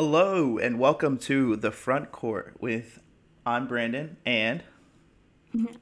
Hello 0.00 0.58
and 0.58 0.78
welcome 0.78 1.18
to 1.18 1.56
the 1.56 1.72
front 1.72 2.12
court 2.12 2.54
with 2.60 3.00
I'm 3.44 3.66
Brandon 3.66 4.16
and 4.24 4.62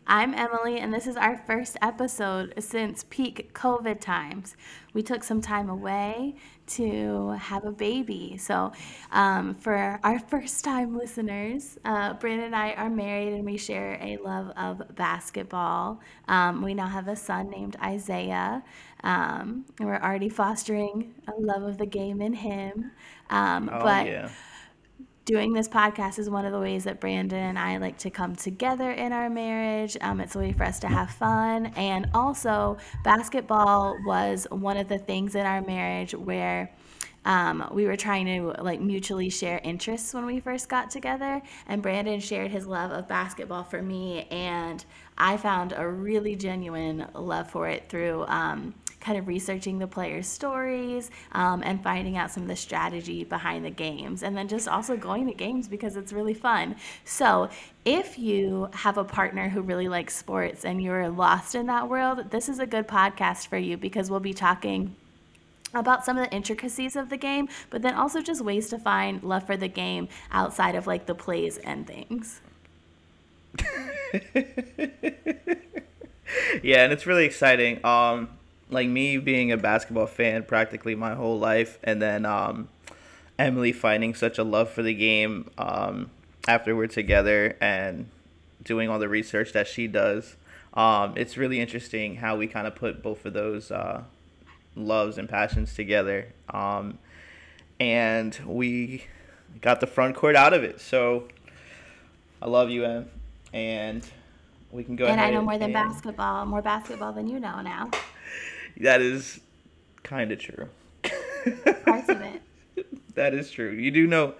I'm 0.07 0.33
Emily, 0.35 0.79
and 0.79 0.95
this 0.95 1.07
is 1.07 1.17
our 1.17 1.37
first 1.37 1.77
episode 1.83 2.55
since 2.61 3.05
peak 3.11 3.53
COVID 3.53 4.01
times. 4.01 4.57
We 4.95 5.03
took 5.03 5.25
some 5.25 5.41
time 5.41 5.69
away 5.69 6.37
to 6.69 7.31
have 7.31 7.65
a 7.65 7.73
baby. 7.73 8.37
So, 8.39 8.73
um, 9.11 9.55
for 9.55 9.99
our 10.05 10.21
first 10.21 10.65
time 10.65 10.97
listeners, 10.97 11.79
uh, 11.85 12.15
Brandon 12.15 12.47
and 12.47 12.57
I 12.57 12.73
are 12.73 12.89
married 12.89 13.33
and 13.33 13.45
we 13.45 13.57
share 13.57 13.99
a 14.01 14.19
love 14.19 14.53
of 14.57 14.95
basketball. 14.95 16.01
Um, 16.29 16.63
we 16.63 16.73
now 16.73 16.87
have 16.87 17.09
a 17.09 17.17
son 17.17 17.51
named 17.51 17.77
Isaiah, 17.83 18.63
um, 19.03 19.65
and 19.81 19.89
we're 19.89 20.01
already 20.01 20.29
fostering 20.29 21.15
a 21.27 21.41
love 21.41 21.63
of 21.63 21.79
the 21.79 21.87
game 21.87 22.23
in 22.23 22.35
him. 22.35 22.93
Um, 23.31 23.69
oh 23.73 23.81
but 23.83 24.07
yeah. 24.07 24.29
Doing 25.27 25.53
this 25.53 25.69
podcast 25.69 26.21
is 26.21 26.31
one 26.31 26.47
of 26.47 26.53
the 26.53 26.61
ways 26.61 26.85
that 26.85 27.01
Brandon 27.01 27.41
and 27.41 27.59
I 27.59 27.79
like 27.79 27.99
to 27.99 28.11
come 28.11 28.37
together 28.37 28.93
in 28.93 29.13
our 29.13 29.29
marriage. 29.29 29.97
Um, 30.01 30.21
it's 30.21 30.37
a 30.37 30.39
way 30.39 30.53
for 30.53 30.63
us 30.63 30.79
to 30.81 30.87
have 30.87 31.11
fun. 31.11 31.67
And 31.77 32.09
also, 32.15 32.79
basketball 33.03 33.99
was 34.07 34.47
one 34.51 34.77
of 34.77 34.89
the 34.89 34.99
things 34.99 35.35
in 35.35 35.45
our 35.45 35.61
marriage 35.61 36.15
where. 36.15 36.73
Um, 37.25 37.71
we 37.73 37.87
were 37.87 37.97
trying 37.97 38.27
to 38.27 38.63
like 38.63 38.81
mutually 38.81 39.31
share 39.31 39.61
interests 39.65 40.15
when 40.15 40.27
we 40.27 40.39
first 40.39 40.69
got 40.69 40.93
together 40.93 41.43
and 41.67 41.83
brandon 41.83 42.21
shared 42.21 42.53
his 42.53 42.69
love 42.69 42.93
of 42.93 43.09
basketball 43.09 43.65
for 43.65 43.83
me 43.83 44.29
and 44.31 44.85
i 45.19 45.37
found 45.37 45.75
a 45.77 45.89
really 45.89 46.37
genuine 46.37 47.05
love 47.15 47.51
for 47.51 47.69
it 47.69 47.89
through 47.89 48.25
um, 48.29 48.73
kind 49.01 49.19
of 49.19 49.29
researching 49.29 49.79
the 49.79 49.87
players' 49.87 50.27
stories 50.27 51.11
um, 51.33 51.63
and 51.65 51.83
finding 51.83 52.17
out 52.17 52.31
some 52.31 52.43
of 52.43 52.49
the 52.49 52.57
strategy 52.57 53.25
behind 53.25 53.65
the 53.65 53.71
games, 53.71 54.23
and 54.23 54.37
then 54.37 54.49
just 54.49 54.69
also 54.69 54.97
going 54.97 55.27
to 55.27 55.35
games 55.35 55.69
because 55.69 55.97
it's 55.97 56.13
really 56.13 56.35
fun. 56.35 56.77
So, 57.05 57.49
if 57.85 58.19
you 58.19 58.69
have 58.73 58.99
a 58.99 59.05
partner 59.05 59.49
who 59.49 59.63
really 59.63 59.89
likes 59.89 60.17
sports 60.17 60.65
and 60.65 60.83
you're 60.83 61.09
lost 61.09 61.55
in 61.55 61.67
that 61.67 61.89
world, 61.89 62.31
this 62.31 62.49
is 62.49 62.59
a 62.59 62.67
good 62.67 62.89
podcast 62.89 63.47
for 63.47 63.59
you 63.59 63.77
because 63.77 64.11
we'll 64.11 64.21
be 64.21 64.35
talking 64.35 64.97
about 65.75 66.05
some 66.05 66.17
of 66.17 66.25
the 66.25 66.35
intricacies 66.35 66.97
of 66.97 67.09
the 67.11 67.17
game, 67.17 67.49
but 67.71 67.83
then 67.83 67.95
also 67.95 68.21
just 68.21 68.43
ways 68.43 68.69
to 68.71 68.79
find 68.79 69.23
love 69.23 69.45
for 69.45 69.57
the 69.57 69.69
game 69.69 70.09
outside 70.33 70.75
of 70.75 70.87
like 70.87 71.07
the 71.07 71.15
plays 71.15 71.59
and 71.59 71.87
things. 71.87 72.41
yeah, 76.63 76.85
and 76.85 76.93
it's 76.93 77.07
really 77.07 77.25
exciting. 77.25 77.85
Um, 77.85 78.29
like 78.71 78.89
me 78.89 79.19
being 79.19 79.53
a 79.53 79.57
basketball 79.57 80.07
fan 80.07 80.43
practically 80.43 80.95
my 80.95 81.15
whole 81.15 81.39
life, 81.39 81.79
and 81.85 82.01
then 82.01 82.27
um, 82.27 82.69
Emily 83.39 83.73
finding 83.73 84.15
such 84.15 84.39
a 84.39 84.45
love 84.45 84.71
for 84.71 84.83
the 84.83 84.95
game 84.95 85.51
um, 85.59 86.11
after 86.49 86.75
we're 86.75 86.87
together 86.87 87.57
and 87.61 88.09
doing 88.63 88.89
all 88.89 88.99
the 88.99 89.09
research 89.09 89.53
that 89.53 89.67
she 89.67 89.87
does. 89.87 90.37
Um, 90.75 91.15
it's 91.17 91.37
really 91.37 91.61
interesting 91.61 92.17
how 92.17 92.37
we 92.37 92.47
kind 92.47 92.67
of 92.67 92.75
put 92.75 93.03
both 93.03 93.25
of 93.25 93.33
those 93.33 93.71
uh, 93.71 94.03
loves 94.75 95.17
and 95.17 95.29
passions 95.29 95.75
together. 95.75 96.33
Um, 96.51 96.99
and 97.81 98.39
we 98.45 99.05
got 99.61 99.81
the 99.81 99.87
front 99.87 100.17
court 100.17 100.37
out 100.37 100.53
of 100.53 100.65
it. 100.65 100.81
So 100.81 101.29
I 102.43 102.47
love 102.47 102.71
you, 102.71 102.85
Em. 102.85 103.09
And 103.53 104.07
we 104.71 104.85
can 104.85 104.97
go 104.97 105.07
and. 105.07 105.21
I 105.21 105.31
know 105.31 105.43
more 105.43 105.57
than 105.57 105.73
basketball, 105.73 106.45
more 106.47 106.63
basketball 106.63 107.13
than 107.13 107.27
you 107.29 107.41
know 107.41 107.61
now. 107.63 107.91
That 108.79 109.01
is 109.01 109.41
kind 110.03 110.33
of 110.33 110.39
true. 110.39 110.69
Parts 111.85 112.09
of 112.09 112.21
it. 112.21 113.15
that 113.15 113.35
is 113.35 113.51
true. 113.51 113.71
You 113.73 113.91
do 113.91 114.07
know, 114.07 114.35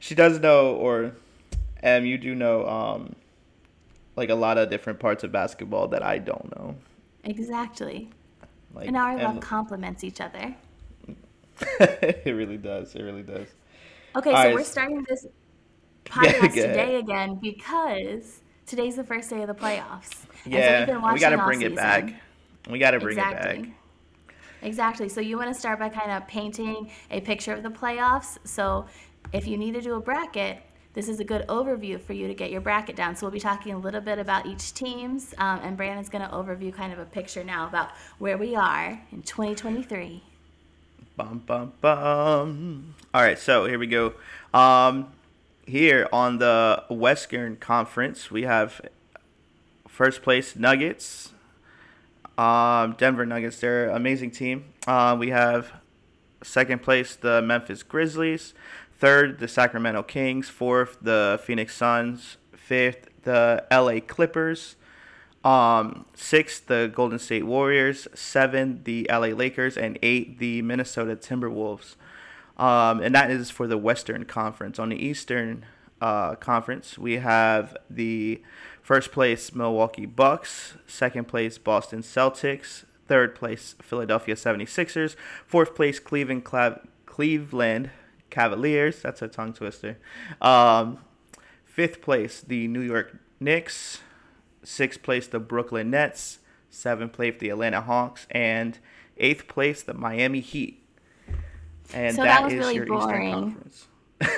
she 0.00 0.14
does 0.14 0.40
know, 0.40 0.74
or 0.74 1.12
Em, 1.82 2.04
you 2.04 2.18
do 2.18 2.34
know, 2.34 2.66
um, 2.68 3.14
like 4.16 4.28
a 4.28 4.34
lot 4.34 4.58
of 4.58 4.70
different 4.70 4.98
parts 5.00 5.24
of 5.24 5.32
basketball 5.32 5.88
that 5.88 6.02
I 6.02 6.18
don't 6.18 6.54
know. 6.56 6.76
Exactly. 7.24 8.10
Like, 8.74 8.88
and 8.88 8.96
our 8.96 9.16
love 9.16 9.36
Em- 9.36 9.40
complements 9.40 10.04
each 10.04 10.20
other. 10.20 10.54
it 11.80 12.34
really 12.34 12.56
does. 12.58 12.94
It 12.94 13.02
really 13.02 13.22
does. 13.22 13.46
Okay, 14.16 14.30
All 14.30 14.36
so 14.36 14.42
right, 14.48 14.54
we're 14.54 14.64
starting 14.64 15.04
this 15.08 15.26
podcast 16.04 16.40
go 16.54 16.66
today 16.66 16.96
again 16.96 17.36
because 17.36 18.40
today's 18.66 18.96
the 18.96 19.04
first 19.04 19.30
day 19.30 19.40
of 19.42 19.48
the 19.48 19.54
playoffs. 19.54 20.24
And 20.44 20.52
so 20.54 20.58
Yeah, 20.58 20.78
we've 20.80 20.86
been 21.02 21.12
we 21.12 21.20
got 21.20 21.30
to 21.30 21.38
bring 21.44 21.62
it 21.62 21.70
season. 21.70 21.76
back. 21.76 22.14
We 22.68 22.78
got 22.78 22.92
to 22.92 23.00
bring 23.00 23.18
exactly. 23.18 23.50
it 23.50 23.62
back. 23.62 23.74
Exactly. 24.62 25.08
So 25.08 25.20
you 25.20 25.36
want 25.36 25.52
to 25.52 25.58
start 25.58 25.78
by 25.78 25.88
kind 25.88 26.12
of 26.12 26.26
painting 26.28 26.90
a 27.10 27.20
picture 27.20 27.52
of 27.52 27.62
the 27.62 27.68
playoffs. 27.70 28.38
So 28.44 28.86
if 29.32 29.46
you 29.46 29.56
need 29.56 29.74
to 29.74 29.80
do 29.80 29.94
a 29.94 30.00
bracket, 30.00 30.62
this 30.94 31.08
is 31.08 31.20
a 31.20 31.24
good 31.24 31.46
overview 31.48 32.00
for 32.00 32.12
you 32.12 32.28
to 32.28 32.34
get 32.34 32.50
your 32.50 32.60
bracket 32.60 32.96
down. 32.96 33.16
So 33.16 33.26
we'll 33.26 33.32
be 33.32 33.40
talking 33.40 33.72
a 33.72 33.78
little 33.78 34.00
bit 34.00 34.18
about 34.18 34.46
each 34.46 34.74
teams, 34.74 35.34
um, 35.38 35.60
and 35.62 35.76
Brandon's 35.76 36.10
going 36.10 36.28
to 36.28 36.32
overview 36.34 36.72
kind 36.72 36.92
of 36.92 36.98
a 36.98 37.06
picture 37.06 37.42
now 37.42 37.66
about 37.66 37.90
where 38.18 38.36
we 38.36 38.54
are 38.54 39.00
in 39.10 39.22
2023. 39.22 40.22
Bum 41.16 41.42
bum 41.46 41.72
bum. 41.80 42.94
All 43.12 43.22
right, 43.22 43.38
so 43.38 43.66
here 43.66 43.78
we 43.78 43.86
go. 43.86 44.14
Um, 44.52 45.12
here 45.66 46.08
on 46.12 46.38
the 46.38 46.84
Western 46.90 47.56
Conference, 47.56 48.30
we 48.30 48.42
have 48.42 48.80
first 49.88 50.22
place 50.22 50.56
Nuggets. 50.56 51.31
Um, 52.38 52.94
Denver 52.98 53.26
Nuggets, 53.26 53.60
they're 53.60 53.90
an 53.90 53.96
amazing 53.96 54.30
team. 54.30 54.64
Uh, 54.86 55.16
we 55.18 55.30
have 55.30 55.72
second 56.42 56.82
place 56.82 57.14
the 57.14 57.42
Memphis 57.42 57.82
Grizzlies, 57.82 58.54
third 58.98 59.38
the 59.38 59.48
Sacramento 59.48 60.02
Kings, 60.02 60.48
fourth 60.48 60.98
the 61.02 61.40
Phoenix 61.44 61.76
Suns, 61.76 62.36
fifth 62.54 63.08
the 63.22 63.64
LA 63.70 64.00
Clippers, 64.00 64.76
um, 65.44 66.06
sixth 66.14 66.66
the 66.66 66.90
Golden 66.94 67.18
State 67.18 67.44
Warriors, 67.44 68.08
seven 68.14 68.82
the 68.84 69.06
LA 69.10 69.28
Lakers, 69.28 69.76
and 69.76 69.98
eight 70.02 70.38
the 70.38 70.62
Minnesota 70.62 71.16
Timberwolves. 71.16 71.96
Um, 72.56 73.00
and 73.00 73.14
that 73.14 73.30
is 73.30 73.50
for 73.50 73.66
the 73.66 73.78
Western 73.78 74.24
Conference. 74.24 74.78
On 74.78 74.90
the 74.90 74.96
Eastern 74.96 75.64
uh, 76.00 76.34
Conference, 76.36 76.98
we 76.98 77.14
have 77.14 77.76
the 77.88 78.42
first 78.82 79.12
place 79.12 79.54
Milwaukee 79.54 80.06
Bucks, 80.06 80.74
second 80.86 81.28
place 81.28 81.56
Boston 81.58 82.02
Celtics, 82.02 82.84
third 83.06 83.34
place 83.34 83.74
Philadelphia 83.80 84.34
76ers, 84.34 85.16
fourth 85.46 85.74
place 85.74 85.98
Cleveland 85.98 86.44
Clav- 86.44 86.86
Cleveland 87.06 87.90
Cavaliers. 88.30 89.00
That's 89.02 89.22
a 89.22 89.28
tongue 89.28 89.52
twister. 89.52 89.98
Um, 90.40 90.98
fifth 91.64 92.00
place 92.02 92.40
the 92.40 92.68
New 92.68 92.80
York 92.80 93.16
Knicks, 93.40 94.00
sixth 94.62 95.02
place 95.02 95.26
the 95.26 95.38
Brooklyn 95.38 95.90
Nets, 95.90 96.38
seventh 96.70 97.12
place 97.12 97.34
the 97.38 97.50
Atlanta 97.50 97.80
Hawks, 97.80 98.26
and 98.30 98.78
eighth 99.16 99.46
place 99.48 99.82
the 99.82 99.94
Miami 99.94 100.40
Heat. 100.40 100.82
And 101.94 102.16
So 102.16 102.22
that 102.22 102.40
that 102.40 102.44
was 102.44 102.52
is 102.54 102.58
really 102.58 102.74
your 102.76 102.86
boring. 102.86 103.28
Eastern 103.28 103.42
Conference. 103.42 103.88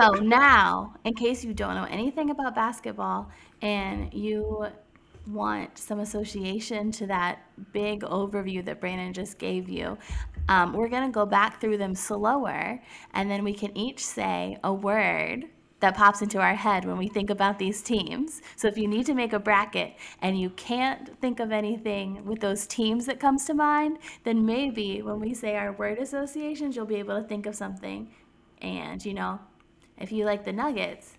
So 0.00 0.12
now, 0.12 0.94
in 1.04 1.14
case 1.14 1.44
you 1.44 1.52
don't 1.52 1.74
know 1.74 1.86
anything 1.90 2.30
about 2.30 2.54
basketball 2.54 3.30
and 3.62 4.12
you 4.12 4.66
want 5.26 5.76
some 5.76 6.00
association 6.00 6.90
to 6.92 7.06
that 7.06 7.42
big 7.72 8.02
overview 8.02 8.64
that 8.64 8.80
Brandon 8.80 9.12
just 9.12 9.38
gave 9.38 9.68
you, 9.68 9.98
um, 10.48 10.72
we're 10.72 10.88
going 10.88 11.04
to 11.04 11.12
go 11.12 11.26
back 11.26 11.60
through 11.60 11.76
them 11.76 11.94
slower 11.94 12.80
and 13.12 13.30
then 13.30 13.44
we 13.44 13.52
can 13.52 13.76
each 13.76 14.04
say 14.04 14.56
a 14.64 14.72
word 14.72 15.44
that 15.80 15.96
pops 15.96 16.22
into 16.22 16.40
our 16.40 16.54
head 16.54 16.84
when 16.84 16.96
we 16.96 17.08
think 17.08 17.30
about 17.30 17.58
these 17.58 17.82
teams. 17.82 18.42
So 18.56 18.66
if 18.66 18.76
you 18.76 18.88
need 18.88 19.06
to 19.06 19.14
make 19.14 19.32
a 19.32 19.38
bracket 19.38 19.94
and 20.22 20.38
you 20.38 20.50
can't 20.50 21.16
think 21.20 21.38
of 21.38 21.52
anything 21.52 22.24
with 22.24 22.40
those 22.40 22.66
teams 22.66 23.06
that 23.06 23.20
comes 23.20 23.44
to 23.44 23.54
mind, 23.54 23.98
then 24.24 24.44
maybe 24.44 25.02
when 25.02 25.20
we 25.20 25.34
say 25.34 25.56
our 25.56 25.72
word 25.72 25.98
associations, 25.98 26.74
you'll 26.74 26.86
be 26.86 26.96
able 26.96 27.20
to 27.20 27.28
think 27.28 27.46
of 27.46 27.54
something. 27.54 28.10
And 28.60 29.04
you 29.04 29.14
know, 29.14 29.38
if 29.98 30.10
you 30.10 30.24
like 30.24 30.44
the 30.44 30.52
Nuggets 30.52 31.16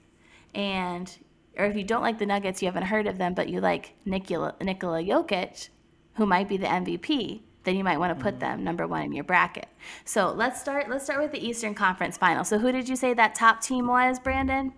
and 0.54 1.18
or 1.60 1.66
if 1.66 1.76
you 1.76 1.84
don't 1.84 2.02
like 2.02 2.18
the 2.18 2.26
Nuggets, 2.26 2.62
you 2.62 2.68
haven't 2.68 2.84
heard 2.84 3.06
of 3.06 3.18
them, 3.18 3.34
but 3.34 3.50
you 3.50 3.60
like 3.60 3.94
Nikola, 4.06 4.56
Nikola 4.62 5.04
Jokic, 5.04 5.70
who 6.16 6.26
might 6.26 6.48
be 6.48 6.58
the 6.58 6.66
MVP, 6.66 7.42
then 7.66 7.76
you 7.76 7.84
might 7.84 7.98
want 7.98 8.18
to 8.18 8.24
put 8.24 8.40
them 8.40 8.64
number 8.64 8.88
one 8.88 9.04
in 9.04 9.12
your 9.12 9.26
bracket. 9.26 9.68
So 10.06 10.32
let's 10.32 10.60
start. 10.60 10.90
Let's 10.90 11.04
start 11.04 11.22
with 11.22 11.32
the 11.34 11.46
Eastern 11.46 11.76
Conference 11.76 12.18
Final. 12.18 12.46
So 12.46 12.58
who 12.58 12.72
did 12.72 12.88
you 12.88 12.96
say 12.96 13.14
that 13.14 13.36
top 13.36 13.62
team 13.62 13.88
was, 13.88 14.20
Brandon? 14.20 14.74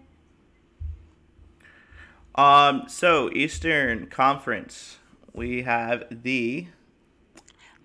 Um, 2.34 2.86
so 2.88 3.30
Eastern 3.34 4.08
Conference, 4.08 4.98
we 5.34 5.62
have 5.62 6.06
the 6.10 6.68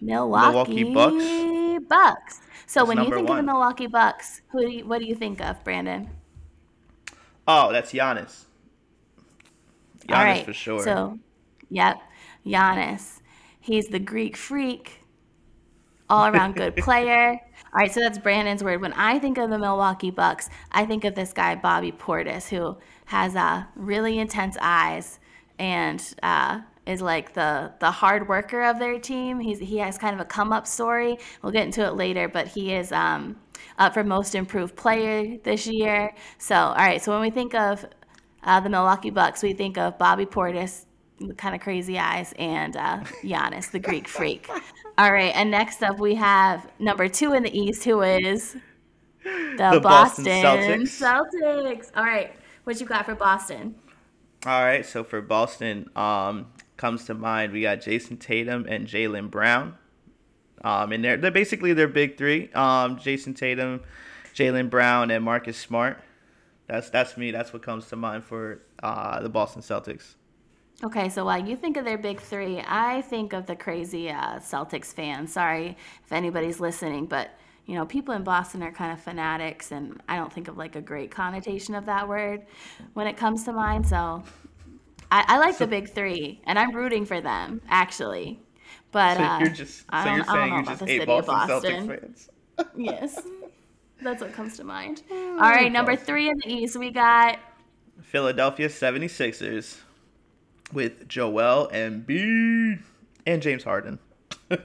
Milwaukee, 0.00 0.84
Milwaukee 0.84 1.78
Bucks. 1.78 1.86
Bucks. 1.88 2.40
So 2.66 2.80
That's 2.80 2.88
when 2.88 2.98
you 2.98 3.14
think 3.14 3.28
of 3.28 3.36
the 3.36 3.42
Milwaukee 3.42 3.86
Bucks, 3.86 4.40
who 4.48 4.62
do 4.62 4.70
you, 4.70 4.86
what 4.86 5.00
do 5.00 5.06
you 5.06 5.14
think 5.14 5.40
of, 5.40 5.62
Brandon? 5.62 6.08
oh, 7.46 7.70
that's 7.72 7.92
Giannis. 7.92 8.45
Giannis 10.08 10.16
All 10.16 10.24
right. 10.24 10.44
for 10.44 10.52
sure. 10.52 10.82
So, 10.82 11.18
yep, 11.70 12.00
Giannis. 12.44 13.20
He's 13.60 13.88
the 13.88 13.98
Greek 13.98 14.36
freak. 14.36 15.00
all 16.08 16.26
around 16.26 16.54
good 16.56 16.76
player. 16.76 17.30
All 17.32 17.80
right, 17.80 17.92
so 17.92 18.00
that's 18.00 18.18
Brandon's 18.18 18.62
word. 18.64 18.80
When 18.80 18.92
I 18.94 19.18
think 19.18 19.38
of 19.38 19.50
the 19.50 19.58
Milwaukee 19.58 20.10
Bucks, 20.10 20.48
I 20.72 20.86
think 20.86 21.04
of 21.04 21.14
this 21.14 21.32
guy 21.32 21.54
Bobby 21.56 21.92
Portis, 21.92 22.48
who 22.48 22.76
has 23.06 23.34
uh, 23.36 23.64
really 23.74 24.18
intense 24.18 24.56
eyes 24.60 25.18
and 25.58 26.02
uh, 26.22 26.60
is 26.86 27.02
like 27.02 27.34
the 27.34 27.72
the 27.80 27.90
hard 27.90 28.28
worker 28.28 28.62
of 28.62 28.78
their 28.78 28.98
team. 28.98 29.40
He's 29.40 29.58
he 29.58 29.78
has 29.78 29.98
kind 29.98 30.14
of 30.14 30.20
a 30.20 30.24
come 30.24 30.52
up 30.52 30.66
story. 30.66 31.18
We'll 31.42 31.52
get 31.52 31.64
into 31.66 31.84
it 31.84 31.94
later, 31.94 32.28
but 32.28 32.48
he 32.48 32.72
is 32.72 32.92
um, 32.92 33.36
up 33.78 33.94
for 33.94 34.04
most 34.04 34.34
improved 34.34 34.76
player 34.76 35.36
this 35.44 35.66
year. 35.66 36.14
So 36.38 36.54
all 36.54 36.74
right, 36.76 37.02
so 37.02 37.12
when 37.12 37.20
we 37.20 37.30
think 37.30 37.54
of 37.54 37.84
uh, 38.46 38.60
the 38.60 38.70
Milwaukee 38.70 39.10
Bucks, 39.10 39.42
we 39.42 39.52
think 39.52 39.76
of 39.76 39.98
Bobby 39.98 40.24
Portis, 40.24 40.86
kind 41.36 41.54
of 41.54 41.60
crazy 41.60 41.98
eyes, 41.98 42.32
and 42.38 42.76
uh, 42.76 43.00
Giannis, 43.22 43.70
the 43.70 43.80
Greek 43.80 44.08
freak. 44.08 44.48
All 44.98 45.12
right, 45.12 45.32
and 45.34 45.50
next 45.50 45.82
up 45.82 45.98
we 45.98 46.14
have 46.14 46.70
number 46.78 47.08
two 47.08 47.34
in 47.34 47.42
the 47.42 47.58
East, 47.58 47.84
who 47.84 48.00
is 48.02 48.56
the, 49.24 49.70
the 49.72 49.80
Boston, 49.80 50.24
Boston 50.24 50.82
Celtics. 50.82 51.32
Celtics. 51.34 51.90
All 51.96 52.04
right, 52.04 52.34
what 52.64 52.80
you 52.80 52.86
got 52.86 53.04
for 53.04 53.14
Boston? 53.14 53.74
All 54.46 54.62
right, 54.62 54.86
so 54.86 55.02
for 55.02 55.20
Boston, 55.20 55.90
um, 55.96 56.46
comes 56.76 57.04
to 57.06 57.14
mind 57.14 57.52
we 57.52 57.62
got 57.62 57.80
Jayson 57.80 58.18
Tatum 58.18 58.66
and 58.68 58.86
Jaylen 58.86 59.30
Brown. 59.30 59.74
Um, 60.62 60.92
and 60.92 61.04
they're 61.04 61.16
they're 61.16 61.30
basically 61.30 61.72
their 61.72 61.88
big 61.88 62.16
three. 62.16 62.50
Um, 62.52 62.96
Jayson 62.98 63.34
Tatum, 63.34 63.82
Jaylen 64.34 64.70
Brown, 64.70 65.10
and 65.10 65.24
Marcus 65.24 65.56
Smart. 65.56 66.00
That's 66.66 66.90
that's 66.90 67.16
me. 67.16 67.30
That's 67.30 67.52
what 67.52 67.62
comes 67.62 67.86
to 67.88 67.96
mind 67.96 68.24
for 68.24 68.62
uh, 68.82 69.20
the 69.20 69.28
Boston 69.28 69.62
Celtics. 69.62 70.14
Okay, 70.84 71.08
so 71.08 71.24
while 71.24 71.42
you 71.42 71.56
think 71.56 71.78
of 71.78 71.86
their 71.86 71.96
big 71.96 72.20
three, 72.20 72.62
I 72.66 73.00
think 73.02 73.32
of 73.32 73.46
the 73.46 73.56
crazy 73.56 74.10
uh, 74.10 74.38
Celtics 74.40 74.92
fans. 74.92 75.32
Sorry 75.32 75.76
if 76.04 76.12
anybody's 76.12 76.60
listening, 76.60 77.06
but 77.06 77.30
you 77.64 77.74
know, 77.74 77.86
people 77.86 78.14
in 78.14 78.22
Boston 78.22 78.62
are 78.62 78.70
kind 78.70 78.92
of 78.92 79.00
fanatics, 79.00 79.72
and 79.72 80.00
I 80.08 80.16
don't 80.16 80.32
think 80.32 80.48
of 80.48 80.58
like 80.58 80.76
a 80.76 80.80
great 80.82 81.10
connotation 81.10 81.74
of 81.74 81.86
that 81.86 82.08
word 82.08 82.46
when 82.92 83.06
it 83.06 83.16
comes 83.16 83.44
to 83.44 83.52
mind. 83.52 83.88
So 83.88 84.22
I, 85.10 85.24
I 85.28 85.38
like 85.38 85.54
so, 85.54 85.64
the 85.64 85.70
big 85.70 85.92
three, 85.92 86.40
and 86.44 86.58
I'm 86.58 86.74
rooting 86.74 87.06
for 87.06 87.20
them 87.20 87.62
actually. 87.68 88.40
But 88.92 89.16
so 89.16 89.22
uh, 89.22 89.38
you're 89.40 89.48
just 89.48 89.78
so 89.90 90.14
you're 90.14 90.24
saying 90.24 90.54
you 90.54 90.64
just 90.64 90.84
hate 90.84 91.06
Boston, 91.06 91.34
Boston 91.34 91.88
Celtics 91.88 92.00
fans. 92.00 92.30
yes, 92.76 93.20
that's 94.02 94.20
what 94.20 94.32
comes 94.32 94.56
to 94.58 94.64
mind. 94.64 95.02
Oh, 95.10 95.32
All 95.34 95.50
right, 95.50 95.70
number 95.72 95.96
three 95.96 96.28
in 96.28 96.36
the 96.44 96.52
East, 96.52 96.76
we 96.76 96.90
got 96.90 97.38
Philadelphia 98.02 98.68
76ers 98.68 99.78
with 100.72 101.08
Joel 101.08 101.68
Embiid 101.72 102.80
and 103.26 103.42
James 103.42 103.64
Harden. 103.64 103.98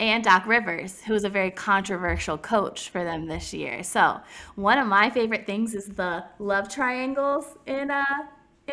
and 0.00 0.22
Doc 0.22 0.46
Rivers, 0.46 1.02
who 1.02 1.14
is 1.14 1.24
a 1.24 1.28
very 1.28 1.50
controversial 1.50 2.38
coach 2.38 2.90
for 2.90 3.04
them 3.04 3.26
this 3.26 3.52
year. 3.52 3.82
So 3.82 4.20
one 4.54 4.78
of 4.78 4.86
my 4.86 5.10
favorite 5.10 5.46
things 5.46 5.74
is 5.74 5.86
the 5.86 6.24
love 6.38 6.68
triangles 6.68 7.56
in 7.66 7.90
uh 7.90 8.04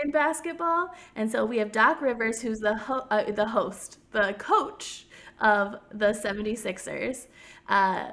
in 0.04 0.12
basketball, 0.12 0.94
and 1.16 1.32
so 1.32 1.46
we 1.46 1.58
have 1.58 1.72
Doc 1.72 2.02
Rivers, 2.02 2.42
who's 2.42 2.60
the 2.60 2.76
ho- 2.76 3.08
uh, 3.10 3.32
the 3.32 3.48
host, 3.48 4.00
the 4.12 4.36
coach 4.38 5.06
of 5.40 5.76
the 5.92 6.08
76ers. 6.08 7.28
Uh, 7.68 8.12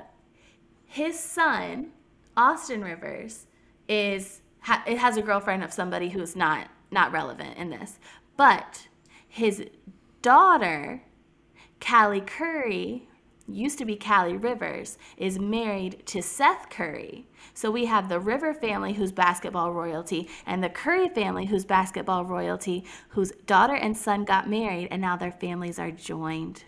his 0.86 1.18
son, 1.18 1.92
Austin 2.36 2.82
Rivers, 2.82 3.46
is 3.88 4.42
ha- 4.60 4.84
it 4.86 4.98
has 4.98 5.16
a 5.16 5.22
girlfriend 5.22 5.64
of 5.64 5.72
somebody 5.72 6.10
who's 6.10 6.36
not 6.36 6.68
not 6.90 7.12
relevant 7.12 7.56
in 7.56 7.70
this, 7.70 7.98
but 8.36 8.88
his 9.26 9.64
daughter 10.20 11.02
Callie 11.82 12.20
Curry, 12.20 13.08
used 13.48 13.76
to 13.78 13.84
be 13.84 13.96
Callie 13.96 14.36
Rivers, 14.36 14.98
is 15.16 15.38
married 15.38 16.06
to 16.06 16.22
Seth 16.22 16.70
Curry. 16.70 17.26
So 17.54 17.72
we 17.72 17.86
have 17.86 18.08
the 18.08 18.20
River 18.20 18.54
family, 18.54 18.92
who's 18.92 19.10
basketball 19.10 19.72
royalty, 19.72 20.28
and 20.46 20.62
the 20.62 20.68
Curry 20.68 21.08
family, 21.08 21.46
who's 21.46 21.64
basketball 21.64 22.24
royalty, 22.24 22.84
whose 23.08 23.32
daughter 23.46 23.74
and 23.74 23.96
son 23.96 24.24
got 24.24 24.48
married, 24.48 24.88
and 24.92 25.02
now 25.02 25.16
their 25.16 25.32
families 25.32 25.80
are 25.80 25.90
joined. 25.90 26.64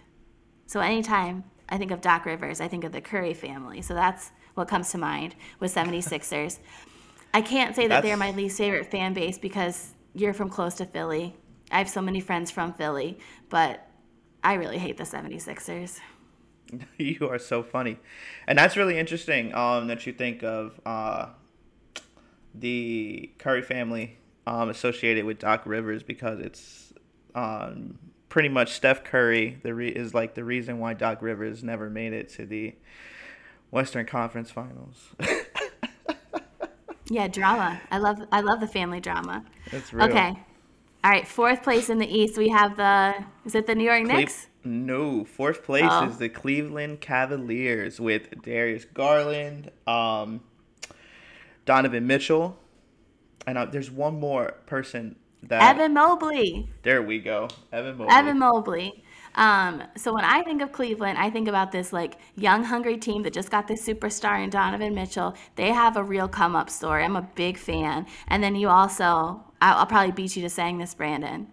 So 0.66 0.80
anytime 0.80 1.44
I 1.68 1.78
think 1.78 1.90
of 1.90 2.00
Doc 2.00 2.26
Rivers, 2.26 2.60
I 2.60 2.68
think 2.68 2.84
of 2.84 2.92
the 2.92 3.00
Curry 3.00 3.34
family. 3.34 3.82
So 3.82 3.94
that's 3.94 4.30
what 4.54 4.68
comes 4.68 4.90
to 4.90 4.98
mind 4.98 5.34
with 5.60 5.74
76ers. 5.74 6.58
I 7.32 7.42
can't 7.42 7.74
say 7.74 7.82
that 7.82 7.88
that's... 7.88 8.04
they're 8.04 8.16
my 8.16 8.30
least 8.30 8.58
favorite 8.58 8.90
fan 8.90 9.14
base 9.14 9.38
because 9.38 9.92
you're 10.14 10.34
from 10.34 10.48
close 10.48 10.74
to 10.74 10.86
Philly. 10.86 11.34
I 11.70 11.78
have 11.78 11.88
so 11.88 12.00
many 12.00 12.20
friends 12.20 12.50
from 12.50 12.72
Philly, 12.74 13.18
but 13.48 13.88
I 14.42 14.54
really 14.54 14.78
hate 14.78 14.96
the 14.96 15.04
76ers. 15.04 15.98
you 16.98 17.28
are 17.28 17.38
so 17.38 17.62
funny. 17.62 17.98
And 18.46 18.58
that's 18.58 18.76
really 18.76 18.98
interesting 18.98 19.54
um, 19.54 19.88
that 19.88 20.06
you 20.06 20.12
think 20.12 20.42
of 20.42 20.78
uh, 20.86 21.28
the 22.54 23.30
Curry 23.38 23.62
family 23.62 24.18
um, 24.46 24.68
associated 24.68 25.24
with 25.24 25.38
Doc 25.38 25.62
Rivers 25.66 26.02
because 26.02 26.38
it's 26.40 26.92
um, 27.34 27.98
pretty 28.34 28.48
much 28.48 28.72
Steph 28.72 29.04
Curry 29.04 29.60
the 29.62 29.72
re- 29.72 29.88
is 29.88 30.12
like 30.12 30.34
the 30.34 30.42
reason 30.42 30.80
why 30.80 30.92
Doc 30.92 31.22
Rivers 31.22 31.62
never 31.62 31.88
made 31.88 32.12
it 32.12 32.28
to 32.30 32.44
the 32.44 32.74
Western 33.70 34.06
Conference 34.06 34.50
Finals. 34.50 35.10
yeah, 37.08 37.28
drama. 37.28 37.80
I 37.92 37.98
love 37.98 38.20
I 38.32 38.40
love 38.40 38.58
the 38.58 38.66
family 38.66 38.98
drama. 38.98 39.44
That's 39.70 39.92
real. 39.92 40.06
Okay. 40.06 40.36
All 41.04 41.10
right, 41.12 41.28
fourth 41.28 41.62
place 41.62 41.88
in 41.88 41.98
the 41.98 42.08
East, 42.08 42.36
we 42.36 42.48
have 42.48 42.76
the. 42.76 43.14
Is 43.44 43.54
it 43.54 43.68
the 43.68 43.74
New 43.76 43.84
York 43.84 44.02
Knicks? 44.02 44.48
no, 44.64 45.24
fourth 45.24 45.62
place 45.62 45.86
oh. 45.88 46.08
is 46.08 46.16
the 46.16 46.28
Cleveland 46.28 47.00
Cavaliers 47.00 48.00
with 48.00 48.42
Darius 48.42 48.84
Garland, 48.84 49.70
um, 49.86 50.40
Donovan 51.66 52.08
Mitchell, 52.08 52.58
and 53.46 53.58
uh, 53.58 53.66
there's 53.66 53.92
one 53.92 54.18
more 54.18 54.56
person 54.66 55.14
that. 55.48 55.76
Evan 55.76 55.94
Mobley. 55.94 56.68
There 56.82 57.02
we 57.02 57.18
go, 57.18 57.48
Evan 57.72 57.96
Mobley. 57.98 58.14
Evan 58.14 58.38
Mobley. 58.38 59.04
Um, 59.36 59.82
so 59.96 60.14
when 60.14 60.24
I 60.24 60.42
think 60.42 60.62
of 60.62 60.72
Cleveland, 60.72 61.18
I 61.18 61.28
think 61.28 61.48
about 61.48 61.72
this 61.72 61.92
like 61.92 62.18
young, 62.36 62.62
hungry 62.64 62.96
team 62.96 63.22
that 63.24 63.32
just 63.32 63.50
got 63.50 63.66
this 63.66 63.84
superstar 63.84 64.42
in 64.42 64.50
Donovan 64.50 64.94
Mitchell. 64.94 65.34
They 65.56 65.72
have 65.72 65.96
a 65.96 66.04
real 66.04 66.28
come 66.28 66.54
up 66.54 66.70
story. 66.70 67.04
I'm 67.04 67.16
a 67.16 67.28
big 67.34 67.58
fan. 67.58 68.06
And 68.28 68.42
then 68.42 68.54
you 68.54 68.68
also, 68.68 69.42
I'll, 69.60 69.78
I'll 69.78 69.86
probably 69.86 70.12
beat 70.12 70.36
you 70.36 70.42
to 70.42 70.50
saying 70.50 70.78
this, 70.78 70.94
Brandon. 70.94 71.48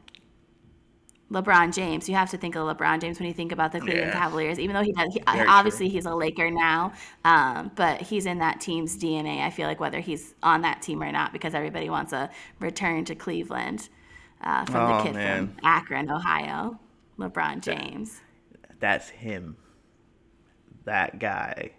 LeBron 1.32 1.74
James. 1.74 2.10
You 2.10 2.16
have 2.16 2.30
to 2.32 2.38
think 2.38 2.56
of 2.56 2.68
LeBron 2.68 3.00
James 3.00 3.20
when 3.20 3.28
you 3.28 3.34
think 3.34 3.52
about 3.52 3.72
the 3.72 3.80
Cleveland 3.80 4.08
yeah. 4.08 4.20
Cavaliers, 4.20 4.60
even 4.60 4.76
though 4.76 4.84
he, 4.84 4.92
does, 4.92 5.14
he 5.14 5.22
obviously 5.26 5.88
true. 5.88 5.94
he's 5.94 6.06
a 6.06 6.14
Laker 6.14 6.52
now, 6.52 6.92
um, 7.24 7.72
but 7.76 8.02
he's 8.02 8.26
in 8.26 8.40
that 8.40 8.60
team's 8.60 8.98
DNA. 8.98 9.42
I 9.42 9.50
feel 9.50 9.68
like 9.68 9.80
whether 9.80 10.00
he's 10.00 10.36
on 10.44 10.62
that 10.62 10.82
team 10.82 11.02
or 11.02 11.12
not, 11.12 11.32
because 11.32 11.54
everybody 11.54 11.90
wants 11.90 12.12
a 12.12 12.30
return 12.60 13.06
to 13.06 13.16
Cleveland 13.16 13.88
uh, 14.42 14.66
from 14.66 14.92
oh, 14.92 14.98
the 14.98 15.04
kid 15.04 15.16
man. 15.16 15.48
from 15.48 15.58
Akron, 15.64 16.12
Ohio. 16.12 16.80
LeBron 17.22 17.62
James. 17.62 18.20
That's 18.80 19.10
him. 19.10 19.56
That 20.86 21.20
guy. 21.20 21.72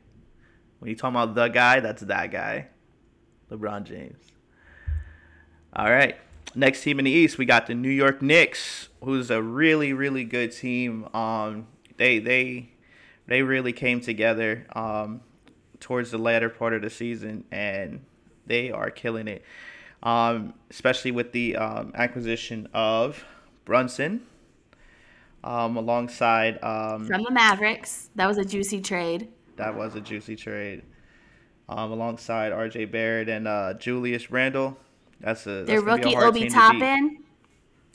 When 0.78 0.88
you 0.88 0.96
talk 0.96 1.10
about 1.10 1.34
the 1.34 1.48
guy, 1.48 1.80
that's 1.80 2.02
that 2.02 2.30
guy. 2.30 2.68
LeBron 3.50 3.84
James. 3.84 4.22
All 5.74 5.90
right. 5.90 6.16
Next 6.54 6.82
team 6.82 6.98
in 6.98 7.06
the 7.06 7.10
East, 7.10 7.38
we 7.38 7.46
got 7.46 7.66
the 7.66 7.74
New 7.74 7.90
York 7.90 8.20
Knicks, 8.20 8.88
who's 9.02 9.30
a 9.30 9.42
really, 9.42 9.92
really 9.92 10.24
good 10.24 10.52
team. 10.52 11.08
Um, 11.14 11.66
they 11.96 12.18
they 12.18 12.70
they 13.26 13.42
really 13.42 13.72
came 13.72 14.00
together 14.00 14.66
um, 14.74 15.22
towards 15.80 16.10
the 16.10 16.18
latter 16.18 16.48
part 16.48 16.74
of 16.74 16.82
the 16.82 16.90
season, 16.90 17.44
and 17.50 18.04
they 18.46 18.70
are 18.70 18.90
killing 18.90 19.28
it. 19.28 19.44
Um, 20.02 20.54
especially 20.68 21.12
with 21.12 21.32
the 21.32 21.56
um, 21.56 21.92
acquisition 21.94 22.68
of 22.74 23.24
Brunson, 23.64 24.22
um, 25.44 25.76
alongside 25.76 26.62
um, 26.62 27.06
from 27.06 27.22
the 27.22 27.30
Mavericks. 27.30 28.10
That 28.16 28.26
was 28.26 28.38
a 28.38 28.44
juicy 28.44 28.80
trade. 28.80 29.28
That 29.56 29.76
was 29.76 29.94
a 29.94 30.00
juicy 30.00 30.36
trade. 30.36 30.82
Um, 31.68 31.92
alongside 31.92 32.52
R.J. 32.52 32.86
Barrett 32.86 33.28
and 33.28 33.46
uh, 33.46 33.74
Julius 33.74 34.30
Randle. 34.30 34.76
That's 35.22 35.46
a 35.46 35.64
their 35.64 35.80
rookie 35.80 36.16
Obi 36.16 36.48
Toppin. 36.48 37.18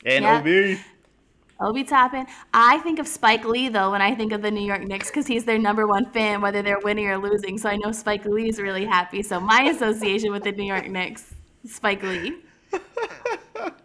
And 0.05 0.23
yep. 0.23 0.41
Obi. 0.41 0.79
Obi 1.59 1.83
Toppin. 1.83 2.25
I 2.53 2.77
think 2.79 2.99
of 2.99 3.07
Spike 3.07 3.43
Lee 3.45 3.69
though 3.69 3.91
when 3.91 4.01
I 4.01 4.15
think 4.15 4.31
of 4.31 4.41
the 4.41 4.51
New 4.51 4.65
York 4.65 4.83
Knicks 4.83 5.09
because 5.09 5.27
he's 5.27 5.43
their 5.43 5.57
number 5.57 5.87
one 5.87 6.05
fan, 6.11 6.41
whether 6.41 6.61
they're 6.61 6.79
winning 6.79 7.07
or 7.07 7.17
losing. 7.17 7.57
So 7.57 7.69
I 7.69 7.77
know 7.77 7.91
Spike 7.91 8.25
Lee 8.25 8.49
is 8.49 8.59
really 8.59 8.85
happy. 8.85 9.23
So 9.23 9.39
my 9.39 9.61
association 9.73 10.31
with 10.31 10.43
the 10.43 10.51
New 10.51 10.65
York 10.65 10.89
Knicks, 10.89 11.33
Spike 11.65 12.03
Lee. 12.03 12.35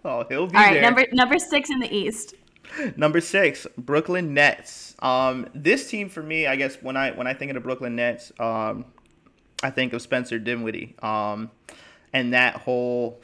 oh, 0.05 0.25
he'll 0.29 0.47
be 0.47 0.57
All 0.57 0.63
right, 0.63 0.75
there. 0.75 0.83
number 0.83 1.07
number 1.13 1.39
six 1.39 1.71
in 1.71 1.81
the 1.81 1.95
East. 1.95 2.35
Number 2.97 3.21
six, 3.21 3.67
Brooklyn 3.77 4.33
Nets. 4.33 4.95
Um, 5.01 5.49
this 5.55 5.91
team 5.91 6.09
for 6.09 6.23
me, 6.23 6.47
I 6.47 6.57
guess 6.57 6.77
when 6.77 6.97
I 6.97 7.11
when 7.13 7.27
I 7.27 7.35
think 7.35 7.51
of 7.51 7.55
the 7.55 7.61
Brooklyn 7.61 7.97
Nets, 7.97 8.33
um, 8.39 8.87
I 9.63 9.71
think 9.71 9.93
of 9.93 10.03
Spencer 10.03 10.39
Dinwiddie, 10.39 10.95
um, 11.03 11.51
and 12.13 12.33
that 12.33 12.57
whole 12.57 13.21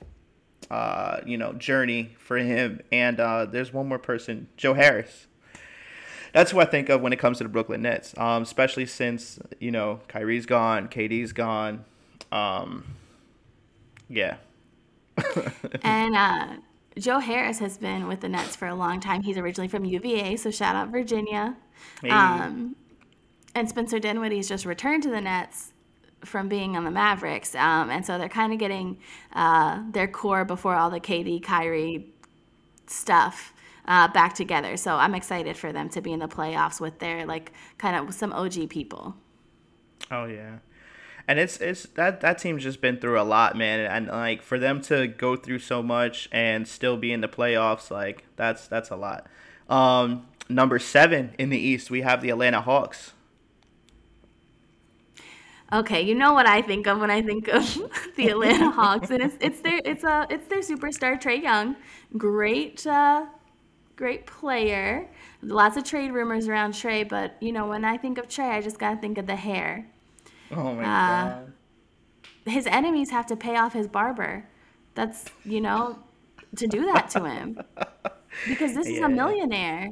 uh, 0.70 1.20
you 1.24 1.36
know 1.36 1.52
journey 1.54 2.14
for 2.18 2.38
him. 2.38 2.80
And 2.92 3.20
uh, 3.20 3.46
there's 3.46 3.72
one 3.72 3.88
more 3.88 3.98
person, 3.98 4.48
Joe 4.56 4.74
Harris. 4.74 5.26
that's 6.32 6.52
what 6.52 6.68
I 6.68 6.70
think 6.70 6.88
of 6.88 7.00
when 7.00 7.12
it 7.12 7.18
comes 7.18 7.38
to 7.38 7.44
the 7.44 7.50
Brooklyn 7.50 7.82
Nets. 7.82 8.16
Um, 8.16 8.42
especially 8.42 8.86
since 8.86 9.38
you 9.60 9.70
know 9.70 10.00
Kyrie's 10.08 10.46
gone, 10.46 10.88
KD's 10.88 11.32
gone. 11.32 11.84
Um, 12.30 12.84
yeah. 14.08 14.36
and 15.82 16.14
uh, 16.14 16.56
Joe 16.98 17.18
Harris 17.18 17.58
has 17.58 17.78
been 17.78 18.06
with 18.06 18.20
the 18.20 18.28
Nets 18.28 18.54
for 18.56 18.68
a 18.68 18.74
long 18.74 19.00
time. 19.00 19.22
He's 19.22 19.36
originally 19.36 19.68
from 19.68 19.84
UVA, 19.84 20.36
so 20.36 20.50
shout 20.50 20.76
out 20.76 20.88
Virginia. 20.88 21.56
Hey. 22.02 22.10
Um, 22.10 22.76
and 23.54 23.68
Spencer 23.68 23.98
Dinwiddie's 23.98 24.48
just 24.48 24.64
returned 24.64 25.02
to 25.04 25.10
the 25.10 25.20
Nets 25.20 25.72
from 26.24 26.48
being 26.48 26.76
on 26.76 26.84
the 26.84 26.90
Mavericks, 26.90 27.54
um, 27.54 27.90
and 27.90 28.04
so 28.04 28.18
they're 28.18 28.28
kind 28.28 28.52
of 28.52 28.58
getting 28.58 28.98
uh, 29.34 29.82
their 29.90 30.08
core 30.08 30.44
before 30.44 30.74
all 30.74 30.90
the 30.90 31.00
KD, 31.00 31.42
Kyrie 31.42 32.12
stuff 32.86 33.52
uh, 33.86 34.08
back 34.08 34.34
together. 34.34 34.76
So 34.76 34.96
I'm 34.96 35.14
excited 35.14 35.56
for 35.56 35.72
them 35.72 35.88
to 35.90 36.00
be 36.00 36.12
in 36.12 36.20
the 36.20 36.28
playoffs 36.28 36.80
with 36.80 36.98
their 36.98 37.26
like 37.26 37.52
kind 37.78 37.96
of 37.96 38.14
some 38.14 38.32
OG 38.32 38.68
people. 38.68 39.16
Oh 40.10 40.26
yeah, 40.26 40.58
and 41.26 41.38
it's 41.38 41.58
it's 41.58 41.84
that 41.94 42.20
that 42.20 42.38
team's 42.38 42.62
just 42.62 42.80
been 42.80 42.98
through 42.98 43.20
a 43.20 43.22
lot, 43.22 43.56
man. 43.56 43.80
And 43.80 44.06
like 44.08 44.42
for 44.42 44.58
them 44.58 44.80
to 44.82 45.06
go 45.06 45.36
through 45.36 45.60
so 45.60 45.82
much 45.82 46.28
and 46.32 46.68
still 46.68 46.96
be 46.96 47.12
in 47.12 47.20
the 47.20 47.28
playoffs, 47.28 47.90
like 47.90 48.24
that's 48.36 48.68
that's 48.68 48.90
a 48.90 48.96
lot. 48.96 49.26
Um, 49.68 50.26
number 50.48 50.78
seven 50.78 51.34
in 51.38 51.50
the 51.50 51.58
East, 51.58 51.90
we 51.90 52.02
have 52.02 52.22
the 52.22 52.30
Atlanta 52.30 52.60
Hawks. 52.60 53.12
Okay, 55.70 56.00
you 56.00 56.14
know 56.14 56.32
what 56.32 56.46
I 56.46 56.62
think 56.62 56.86
of 56.86 56.98
when 56.98 57.10
I 57.10 57.20
think 57.20 57.48
of 57.48 57.62
the 58.16 58.28
Atlanta 58.28 58.70
Hawks, 58.70 59.10
and 59.10 59.22
it's 59.22 59.36
it's 59.40 59.60
their 59.60 59.80
it's 59.84 60.02
a 60.02 60.26
it's 60.30 60.46
their 60.48 60.60
superstar 60.60 61.20
Trae 61.20 61.42
Young, 61.42 61.76
great 62.16 62.86
uh, 62.86 63.26
great 63.94 64.26
player. 64.26 65.08
Lots 65.42 65.76
of 65.76 65.84
trade 65.84 66.12
rumors 66.12 66.48
around 66.48 66.72
Trae, 66.72 67.06
but 67.06 67.36
you 67.40 67.52
know 67.52 67.66
when 67.66 67.84
I 67.84 67.98
think 67.98 68.16
of 68.16 68.28
Trae, 68.28 68.50
I 68.50 68.62
just 68.62 68.78
gotta 68.78 68.98
think 68.98 69.18
of 69.18 69.26
the 69.26 69.36
hair. 69.36 69.86
Oh 70.52 70.74
my 70.74 70.82
uh, 70.82 70.84
god. 70.84 71.52
His 72.46 72.66
enemies 72.66 73.10
have 73.10 73.26
to 73.26 73.36
pay 73.36 73.56
off 73.56 73.74
his 73.74 73.86
barber. 73.86 74.48
That's 74.94 75.26
you 75.44 75.60
know 75.60 75.98
to 76.56 76.66
do 76.66 76.86
that 76.86 77.10
to 77.10 77.28
him 77.28 77.60
because 78.46 78.74
this 78.74 78.88
yeah. 78.88 78.94
is 78.94 79.00
a 79.00 79.08
millionaire. 79.08 79.90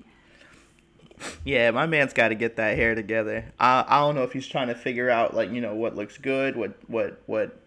Yeah, 1.45 1.71
my 1.71 1.87
man's 1.87 2.13
got 2.13 2.29
to 2.29 2.35
get 2.35 2.57
that 2.57 2.77
hair 2.77 2.95
together. 2.95 3.53
I 3.59 3.85
I 3.87 4.01
don't 4.01 4.15
know 4.15 4.23
if 4.23 4.33
he's 4.33 4.47
trying 4.47 4.69
to 4.69 4.75
figure 4.75 5.09
out 5.11 5.35
like 5.35 5.51
you 5.51 5.61
know 5.61 5.75
what 5.75 5.97
looks 5.97 6.19
good, 6.19 6.57
what 6.57 6.75
what 6.89 7.23
what, 7.27 7.59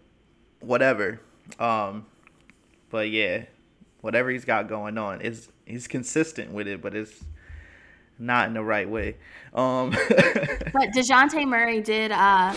whatever. 0.60 1.20
Um, 1.58 2.06
but 2.90 3.10
yeah, 3.10 3.44
whatever 4.00 4.30
he's 4.30 4.44
got 4.44 4.68
going 4.68 4.98
on 4.98 5.20
is 5.20 5.48
he's 5.66 5.88
consistent 5.88 6.52
with 6.52 6.68
it, 6.68 6.80
but 6.80 6.94
it's 6.94 7.24
not 8.18 8.48
in 8.48 8.54
the 8.54 8.62
right 8.62 8.88
way. 8.88 9.16
Um, 9.54 9.90
but 10.08 10.90
Dejounte 10.94 11.46
Murray 11.46 11.80
did 11.80 12.12
uh 12.12 12.54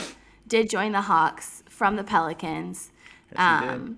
did 0.47 0.69
join 0.69 0.91
the 0.91 1.01
Hawks 1.01 1.63
from 1.69 1.95
the 1.95 2.03
Pelicans. 2.03 2.91
Yes, 3.31 3.39
um, 3.39 3.97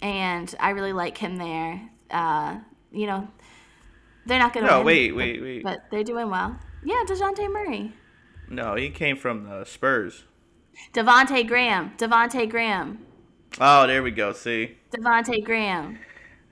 and 0.00 0.54
I 0.58 0.70
really 0.70 0.92
like 0.92 1.18
him 1.18 1.36
there. 1.36 1.90
Uh, 2.10 2.58
you 2.90 3.06
know, 3.06 3.28
they're 4.28 4.38
not 4.38 4.52
going 4.52 4.66
to 4.66 4.70
no, 4.70 4.78
win. 4.78 4.86
wait, 4.86 5.16
wait, 5.16 5.42
wait. 5.42 5.62
But 5.62 5.86
they're 5.90 6.04
doing 6.04 6.30
well. 6.30 6.58
Yeah, 6.84 7.02
Dejounte 7.06 7.50
Murray. 7.52 7.92
No, 8.48 8.76
he 8.76 8.90
came 8.90 9.16
from 9.16 9.44
the 9.44 9.64
Spurs. 9.64 10.24
Devonte' 10.92 11.46
Graham. 11.46 11.92
Devonte' 11.98 12.48
Graham. 12.48 13.04
Oh, 13.60 13.86
there 13.86 14.02
we 14.02 14.10
go. 14.10 14.32
See? 14.32 14.76
Devonte' 14.92 15.44
Graham. 15.44 15.98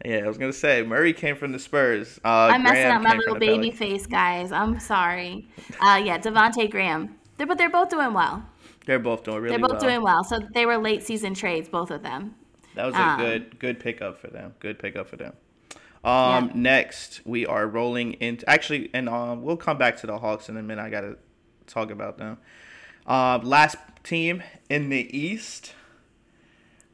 Yeah, 0.04 0.18
I 0.18 0.28
was 0.28 0.37
gonna 0.37 0.52
say 0.52 0.83
Murray 0.83 1.12
came 1.12 1.37
from 1.37 1.52
the 1.52 1.59
Spurs. 1.59 2.21
Uh, 2.25 2.50
I'm 2.52 2.62
messing 2.62 2.90
up 2.90 3.02
my 3.02 3.16
little 3.16 3.38
baby 3.38 3.71
face, 3.71 4.06
guys. 4.06 4.52
I'm 4.52 4.78
sorry. 4.78 5.49
Uh, 5.80 6.00
yeah, 6.04 6.18
Devonte' 6.18 6.71
Graham. 6.71 7.16
They're, 7.37 7.47
but 7.47 7.56
they're 7.56 7.71
both 7.71 7.88
doing 7.88 8.12
well. 8.12 8.45
They're 8.85 8.99
both 8.99 9.25
doing 9.25 9.38
really. 9.38 9.56
They're 9.56 9.66
both 9.66 9.80
well. 9.80 9.80
doing 9.80 10.02
well. 10.02 10.23
So 10.23 10.38
they 10.54 10.66
were 10.66 10.76
late 10.76 11.02
season 11.02 11.35
trades, 11.35 11.68
both 11.68 11.90
of 11.90 12.02
them. 12.02 12.35
That 12.75 12.87
was 12.87 12.95
a 12.95 13.00
um, 13.00 13.21
good 13.21 13.59
good 13.59 13.80
pickup 13.80 14.18
for 14.18 14.28
them. 14.28 14.54
Good 14.61 14.78
pickup 14.78 15.09
for 15.09 15.16
them. 15.16 15.33
Um, 16.06 16.46
yeah. 16.46 16.52
Next, 16.54 17.20
we 17.25 17.46
are 17.46 17.66
rolling 17.66 18.12
into 18.14 18.48
actually, 18.48 18.90
and 18.94 19.08
um, 19.08 19.42
we'll 19.42 19.56
come 19.56 19.76
back 19.76 19.96
to 19.98 20.06
the 20.06 20.16
Hawks 20.18 20.48
in 20.48 20.56
a 20.56 20.62
minute. 20.62 20.80
I 20.80 20.88
gotta 20.88 21.18
talk 21.66 21.90
about 21.90 22.16
them. 22.16 22.38
Uh, 23.06 23.40
last 23.42 23.76
team 24.04 24.40
in 24.70 24.88
the 24.88 25.18
East, 25.18 25.75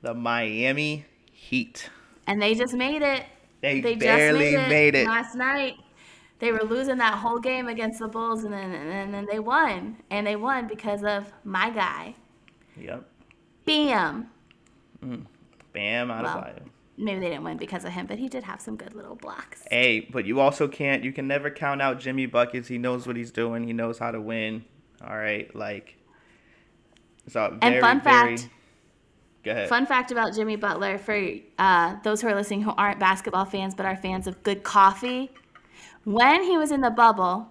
the 0.00 0.14
Miami 0.14 1.04
Heat. 1.30 1.90
And 2.26 2.40
they 2.40 2.54
just 2.54 2.72
made 2.72 3.02
it. 3.02 3.26
They, 3.60 3.82
they 3.82 3.96
barely 3.96 4.38
made 4.38 4.54
it, 4.54 4.68
made 4.68 4.94
it, 4.94 5.06
last 5.06 5.34
night. 5.34 5.74
They 6.38 6.50
were 6.50 6.64
losing 6.64 6.96
that 6.96 7.18
whole 7.18 7.38
game 7.38 7.68
against 7.68 7.98
the 7.98 8.08
Bulls, 8.08 8.44
and 8.44 8.52
then 8.52 8.72
and 8.72 9.12
then 9.12 9.26
they 9.30 9.40
won, 9.40 9.98
and 10.10 10.26
they 10.26 10.36
won 10.36 10.68
because 10.68 11.04
of 11.04 11.30
my 11.44 11.68
guy. 11.68 12.14
Yep. 12.80 13.04
Bam. 13.66 14.30
Mm. 15.04 15.26
Bam 15.74 16.10
out 16.10 16.24
well, 16.24 16.38
of 16.38 16.71
maybe 16.96 17.20
they 17.20 17.28
didn't 17.30 17.44
win 17.44 17.56
because 17.56 17.84
of 17.84 17.92
him, 17.92 18.06
but 18.06 18.18
he 18.18 18.28
did 18.28 18.44
have 18.44 18.60
some 18.60 18.76
good 18.76 18.94
little 18.94 19.14
blocks. 19.14 19.64
Hey, 19.70 20.08
but 20.10 20.26
you 20.26 20.40
also 20.40 20.68
can't. 20.68 21.04
You 21.04 21.12
can 21.12 21.26
never 21.26 21.50
count 21.50 21.82
out 21.82 22.00
Jimmy 22.00 22.26
buckets. 22.26 22.68
He 22.68 22.78
knows 22.78 23.06
what 23.06 23.16
he's 23.16 23.30
doing. 23.30 23.66
He 23.66 23.72
knows 23.72 23.98
how 23.98 24.10
to 24.10 24.20
win. 24.20 24.64
All 25.06 25.16
right, 25.16 25.54
like. 25.54 25.96
So 27.28 27.56
very, 27.60 27.74
and 27.74 27.80
fun 27.80 28.00
very, 28.00 28.36
fact. 28.36 28.50
Go 29.44 29.50
ahead. 29.52 29.68
Fun 29.68 29.86
fact 29.86 30.10
about 30.12 30.34
Jimmy 30.34 30.56
Butler 30.56 30.98
for 30.98 31.18
uh, 31.58 31.96
those 32.04 32.20
who 32.20 32.28
are 32.28 32.34
listening 32.34 32.62
who 32.62 32.72
aren't 32.72 33.00
basketball 33.00 33.44
fans 33.44 33.74
but 33.74 33.86
are 33.86 33.96
fans 33.96 34.26
of 34.26 34.42
good 34.42 34.62
coffee. 34.62 35.30
When 36.04 36.42
he 36.42 36.56
was 36.56 36.70
in 36.70 36.80
the 36.80 36.90
bubble 36.90 37.48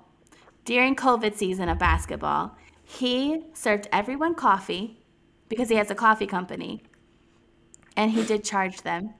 during 0.65 0.95
COVID 0.95 1.35
season 1.35 1.69
of 1.69 1.79
basketball, 1.79 2.55
he 2.83 3.43
served 3.53 3.87
everyone 3.91 4.35
coffee 4.35 4.97
because 5.49 5.69
he 5.69 5.75
has 5.75 5.89
a 5.89 5.95
coffee 5.95 6.27
company, 6.27 6.83
and 7.95 8.11
he 8.11 8.23
did 8.23 8.43
charge 8.43 8.81
them 8.81 9.13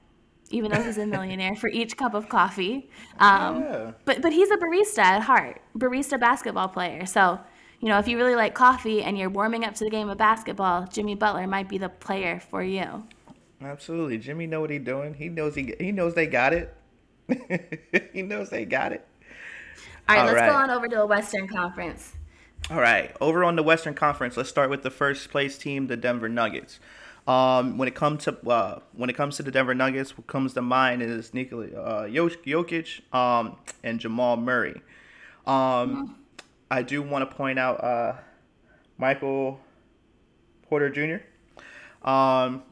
even 0.52 0.70
though 0.70 0.82
he's 0.82 0.98
a 0.98 1.06
millionaire, 1.06 1.56
for 1.56 1.68
each 1.68 1.96
cup 1.96 2.14
of 2.14 2.28
coffee. 2.28 2.88
Um, 3.18 3.62
yeah. 3.62 3.92
But 4.04 4.22
but 4.22 4.32
he's 4.32 4.50
a 4.50 4.56
barista 4.56 4.98
at 4.98 5.22
heart, 5.22 5.60
barista 5.76 6.18
basketball 6.20 6.68
player. 6.68 7.06
So 7.06 7.40
you 7.80 7.88
know, 7.88 7.98
if 7.98 8.06
you 8.06 8.16
really 8.16 8.36
like 8.36 8.54
coffee 8.54 9.02
and 9.02 9.18
you're 9.18 9.28
warming 9.28 9.64
up 9.64 9.74
to 9.74 9.84
the 9.84 9.90
game 9.90 10.08
of 10.08 10.16
basketball, 10.16 10.86
Jimmy 10.86 11.16
Butler 11.16 11.48
might 11.48 11.68
be 11.68 11.78
the 11.78 11.88
player 11.88 12.38
for 12.38 12.62
you. 12.62 13.04
Absolutely, 13.60 14.18
Jimmy 14.18 14.46
know 14.46 14.60
what 14.60 14.70
he's 14.70 14.82
doing. 14.82 15.14
He 15.14 15.28
knows 15.28 15.54
he 15.54 15.74
he 15.78 15.92
knows 15.92 16.14
they 16.14 16.26
got 16.26 16.52
it. 16.52 16.74
he 18.12 18.22
knows 18.22 18.50
they 18.50 18.64
got 18.64 18.92
it. 18.92 19.06
All 20.08 20.16
right, 20.16 20.20
All 20.20 20.26
let's 20.26 20.40
right. 20.40 20.50
go 20.50 20.56
on 20.56 20.70
over 20.70 20.88
to 20.88 20.96
the 20.96 21.06
Western 21.06 21.48
Conference. 21.48 22.12
All 22.70 22.80
right, 22.80 23.14
over 23.20 23.42
on 23.42 23.56
the 23.56 23.62
Western 23.62 23.94
Conference, 23.94 24.36
let's 24.36 24.48
start 24.48 24.70
with 24.70 24.82
the 24.82 24.90
first 24.90 25.30
place 25.30 25.58
team, 25.58 25.88
the 25.88 25.96
Denver 25.96 26.28
Nuggets. 26.28 26.78
Um, 27.26 27.78
when 27.78 27.86
it 27.86 27.94
comes 27.94 28.24
to 28.24 28.36
uh, 28.48 28.80
when 28.94 29.08
it 29.08 29.12
comes 29.12 29.36
to 29.36 29.44
the 29.44 29.52
Denver 29.52 29.74
Nuggets, 29.74 30.18
what 30.18 30.26
comes 30.26 30.54
to 30.54 30.62
mind 30.62 31.02
is 31.02 31.32
Nikola 31.32 31.66
uh, 31.66 32.06
Jokic 32.06 33.14
um, 33.14 33.56
and 33.84 34.00
Jamal 34.00 34.36
Murray. 34.36 34.80
Um, 35.46 36.16
I 36.70 36.82
do 36.82 37.00
want 37.00 37.28
to 37.28 37.36
point 37.36 37.60
out 37.60 37.82
uh, 37.82 38.14
Michael 38.98 39.60
Porter 40.62 40.90
Jr. 40.90 42.08
Um, 42.08 42.64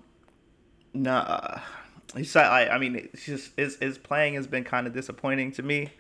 nah, 0.95 1.61
he's 2.16 2.35
I, 2.35 2.66
I 2.66 2.78
mean, 2.78 2.97
it's 2.97 3.25
just 3.25 3.52
his 3.57 3.76
his 3.76 3.99
playing 3.99 4.35
has 4.35 4.49
been 4.49 4.64
kind 4.64 4.88
of 4.88 4.92
disappointing 4.92 5.52
to 5.52 5.62
me, 5.62 5.90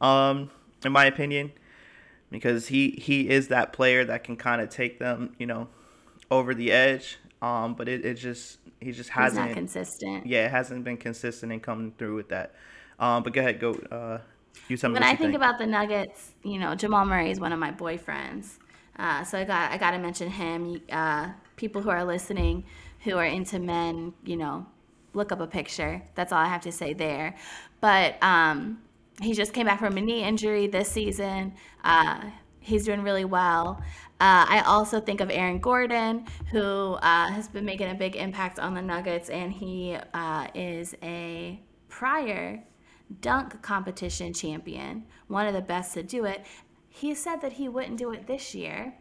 um, 0.00 0.50
in 0.82 0.92
my 0.92 1.04
opinion, 1.04 1.52
because 2.30 2.68
he 2.68 2.92
he 2.92 3.28
is 3.28 3.48
that 3.48 3.74
player 3.74 4.02
that 4.06 4.24
can 4.24 4.36
kind 4.36 4.62
of 4.62 4.70
take 4.70 4.98
them, 4.98 5.34
you 5.38 5.44
know, 5.46 5.68
over 6.30 6.54
the 6.54 6.72
edge 6.72 7.18
um, 7.40 7.74
but 7.74 7.88
it, 7.88 8.04
it 8.04 8.14
just 8.14 8.58
he 8.80 8.92
just 8.92 9.10
hasn't 9.10 9.40
He's 9.40 9.48
not 9.48 9.54
consistent. 9.54 10.26
Yeah, 10.26 10.46
it 10.46 10.50
hasn't 10.50 10.84
been 10.84 10.96
consistent 10.96 11.52
in 11.52 11.60
coming 11.60 11.92
through 11.96 12.16
with 12.16 12.28
that. 12.30 12.54
Um, 12.98 13.22
but 13.22 13.32
go 13.32 13.40
ahead, 13.40 13.60
go. 13.60 13.72
Uh, 13.72 14.18
you 14.68 14.76
tell 14.76 14.90
me 14.90 14.94
when 14.94 15.02
I 15.02 15.08
think, 15.08 15.20
think, 15.20 15.34
about 15.34 15.58
the 15.58 15.66
Nuggets, 15.66 16.32
you 16.42 16.58
know, 16.58 16.74
Jamal 16.74 17.04
Murray 17.04 17.30
is 17.30 17.38
one 17.38 17.52
of 17.52 17.58
my 17.58 17.70
boyfriends. 17.70 18.58
Uh, 18.98 19.22
so 19.22 19.38
I 19.38 19.44
got 19.44 19.70
I 19.70 19.78
got 19.78 19.92
to 19.92 19.98
mention 19.98 20.30
him. 20.30 20.80
Uh, 20.90 21.30
people 21.56 21.82
who 21.82 21.90
are 21.90 22.04
listening, 22.04 22.64
who 23.04 23.16
are 23.16 23.24
into 23.24 23.58
men, 23.58 24.12
you 24.24 24.36
know, 24.36 24.66
look 25.14 25.30
up 25.30 25.40
a 25.40 25.46
picture. 25.46 26.02
That's 26.14 26.32
all 26.32 26.38
I 26.38 26.46
have 26.46 26.62
to 26.62 26.72
say 26.72 26.92
there. 26.92 27.36
But 27.80 28.20
um, 28.22 28.82
he 29.20 29.34
just 29.34 29.52
came 29.52 29.66
back 29.66 29.78
from 29.78 29.96
a 29.96 30.00
knee 30.00 30.24
injury 30.24 30.66
this 30.66 30.88
season. 30.88 31.54
Uh, 31.84 32.22
he's 32.68 32.84
doing 32.84 33.02
really 33.02 33.24
well. 33.24 33.82
Uh, 34.20 34.44
I 34.48 34.62
also 34.66 35.00
think 35.00 35.20
of 35.20 35.30
Aaron 35.30 35.58
Gordon, 35.58 36.26
who 36.50 36.94
uh, 36.94 37.30
has 37.30 37.48
been 37.48 37.64
making 37.64 37.90
a 37.90 37.94
big 37.94 38.16
impact 38.16 38.58
on 38.58 38.74
the 38.74 38.82
Nuggets, 38.82 39.30
and 39.30 39.52
he 39.52 39.96
uh, 40.12 40.48
is 40.54 40.94
a 41.02 41.60
prior 41.88 42.62
dunk 43.20 43.62
competition 43.62 44.32
champion, 44.32 45.04
one 45.28 45.46
of 45.46 45.54
the 45.54 45.62
best 45.62 45.94
to 45.94 46.02
do 46.02 46.24
it. 46.24 46.44
He 46.88 47.14
said 47.14 47.40
that 47.40 47.52
he 47.54 47.68
wouldn't 47.68 47.96
do 47.96 48.10
it 48.12 48.26
this 48.26 48.54
year, 48.54 48.94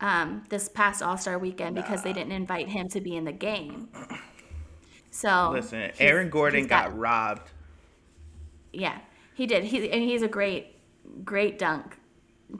um, 0.00 0.44
this 0.48 0.68
past 0.68 1.02
All 1.02 1.16
Star 1.16 1.38
weekend, 1.38 1.74
because 1.74 2.02
they 2.02 2.12
didn't 2.12 2.32
invite 2.32 2.68
him 2.68 2.88
to 2.90 3.00
be 3.00 3.16
in 3.16 3.24
the 3.24 3.32
game. 3.32 3.88
So 5.10 5.50
listen, 5.52 5.92
Aaron 5.98 6.28
Gordon 6.28 6.66
got, 6.66 6.90
got, 6.90 6.98
robbed. 6.98 7.50
Yeah, 8.72 8.98
he 9.34 9.46
did. 9.46 9.64
He 9.64 9.90
and 9.90 10.02
he's 10.02 10.22
a 10.22 10.28
great, 10.28 10.76
great 11.24 11.58
dunk 11.58 11.96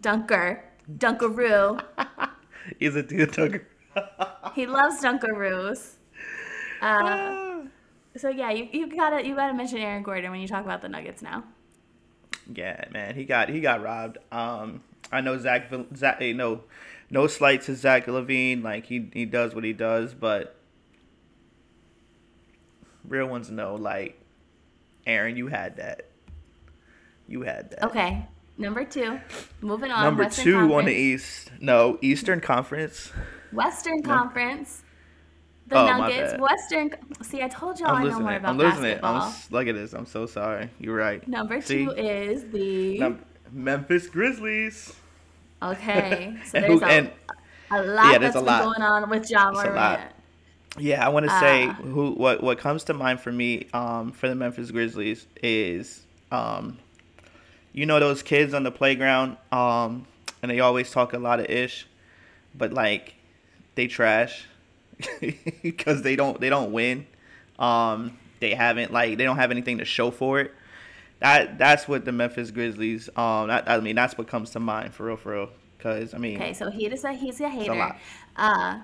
Dunker, 0.00 0.64
Dunkaroo. 0.90 1.82
He's 2.78 2.96
a 2.96 3.02
dude 3.02 3.32
Dunker. 3.32 3.66
he 4.54 4.66
loves 4.66 5.02
Dunkaroos. 5.02 5.94
Uh, 6.80 7.62
so 8.16 8.28
yeah, 8.28 8.50
you, 8.50 8.68
you 8.72 8.94
gotta 8.94 9.26
you 9.26 9.34
gotta 9.34 9.54
mention 9.54 9.78
Aaron 9.78 10.02
Gordon 10.02 10.30
when 10.30 10.40
you 10.40 10.48
talk 10.48 10.64
about 10.64 10.82
the 10.82 10.88
Nuggets 10.88 11.22
now. 11.22 11.44
Yeah, 12.52 12.84
man, 12.90 13.14
he 13.14 13.24
got 13.24 13.48
he 13.48 13.60
got 13.60 13.82
robbed. 13.82 14.18
Um, 14.30 14.82
I 15.10 15.20
know 15.20 15.38
Zach 15.38 15.72
Zach. 15.94 16.20
No, 16.20 16.62
no 17.10 17.26
slight 17.26 17.62
to 17.62 17.74
Zach 17.74 18.06
LaVine. 18.06 18.62
Like 18.62 18.86
he 18.86 19.08
he 19.12 19.24
does 19.24 19.54
what 19.54 19.64
he 19.64 19.72
does, 19.72 20.14
but 20.14 20.56
real 23.06 23.26
ones 23.26 23.50
know. 23.50 23.74
Like 23.74 24.20
Aaron, 25.06 25.36
you 25.36 25.48
had 25.48 25.76
that. 25.76 26.06
You 27.28 27.42
had 27.42 27.70
that. 27.70 27.84
Okay, 27.84 28.26
number 28.58 28.84
two. 28.84 29.20
Moving 29.60 29.90
on. 29.90 30.04
Number 30.04 30.24
Western 30.24 30.44
two 30.44 30.52
Conference. 30.52 30.78
on 30.78 30.84
the 30.84 30.94
East. 30.94 31.50
No, 31.60 31.98
Eastern 32.02 32.40
Conference. 32.40 33.12
Western 33.52 34.02
Conference. 34.02 34.82
The 35.68 35.78
oh, 35.78 35.86
Nuggets, 35.86 36.38
Western. 36.38 36.90
See, 37.22 37.42
I 37.42 37.48
told 37.48 37.80
y'all 37.80 37.90
I'm 37.90 38.08
know 38.08 38.18
more 38.18 38.34
about 38.34 38.34
it. 38.34 38.36
about 38.36 38.50
I'm 38.50 38.58
losing 38.58 38.82
basketball. 38.82 39.16
it. 39.16 39.22
I'm, 39.22 39.34
look 39.50 39.66
at 39.68 39.74
this. 39.74 39.92
I'm 39.92 40.06
so 40.06 40.26
sorry. 40.26 40.68
You're 40.78 40.96
right. 40.96 41.26
Number 41.26 41.60
See? 41.62 41.84
two 41.84 41.92
is 41.92 42.50
the 42.50 42.98
Num- 42.98 43.24
Memphis 43.52 44.08
Grizzlies. 44.08 44.94
Okay, 45.62 46.36
so 46.44 46.60
there's 46.60 46.80
who, 46.80 46.84
a, 46.84 46.88
and, 46.88 47.10
a 47.70 47.82
lot 47.82 48.12
yeah, 48.12 48.18
that's 48.18 48.34
been 48.34 48.44
lot. 48.44 48.64
going 48.64 48.82
on 48.82 49.08
with 49.08 49.30
Ja 49.30 49.50
Morant. 49.52 50.12
Yeah, 50.78 51.04
I 51.04 51.08
want 51.10 51.26
to 51.26 51.32
uh, 51.32 51.40
say 51.40 51.66
who 51.66 52.12
what 52.12 52.42
what 52.42 52.58
comes 52.58 52.84
to 52.84 52.94
mind 52.94 53.20
for 53.20 53.30
me 53.30 53.68
um, 53.72 54.12
for 54.12 54.28
the 54.28 54.34
Memphis 54.34 54.70
Grizzlies 54.70 55.26
is 55.42 56.04
um, 56.30 56.78
you 57.72 57.86
know 57.86 58.00
those 58.00 58.22
kids 58.22 58.54
on 58.54 58.62
the 58.62 58.70
playground 58.70 59.36
um, 59.50 60.06
and 60.42 60.50
they 60.50 60.60
always 60.60 60.90
talk 60.90 61.12
a 61.12 61.18
lot 61.18 61.40
of 61.40 61.46
ish, 61.46 61.86
but 62.54 62.72
like 62.72 63.14
they 63.74 63.86
trash 63.86 64.46
because 65.62 66.02
they 66.02 66.16
don't 66.16 66.40
they 66.40 66.50
don't 66.50 66.72
win. 66.72 67.06
Um, 67.58 68.18
they 68.40 68.54
haven't 68.54 68.92
like 68.92 69.18
they 69.18 69.24
don't 69.24 69.36
have 69.36 69.50
anything 69.50 69.78
to 69.78 69.84
show 69.84 70.10
for 70.10 70.40
it. 70.40 70.52
That 71.20 71.58
that's 71.58 71.86
what 71.86 72.04
the 72.04 72.12
Memphis 72.12 72.50
Grizzlies. 72.50 73.08
Um, 73.16 73.48
that, 73.48 73.68
I 73.68 73.80
mean 73.80 73.96
that's 73.96 74.18
what 74.18 74.26
comes 74.26 74.50
to 74.50 74.60
mind 74.60 74.92
for 74.94 75.06
real, 75.06 75.16
for 75.16 75.32
real. 75.32 75.50
Because 75.78 76.14
I 76.14 76.18
mean, 76.18 76.36
okay, 76.36 76.52
so 76.52 76.70
he 76.70 76.88
just 76.88 77.06
he's 77.06 77.40
a 77.40 77.48
hater. 77.48 77.72
A 77.72 77.96
uh, 78.36 78.80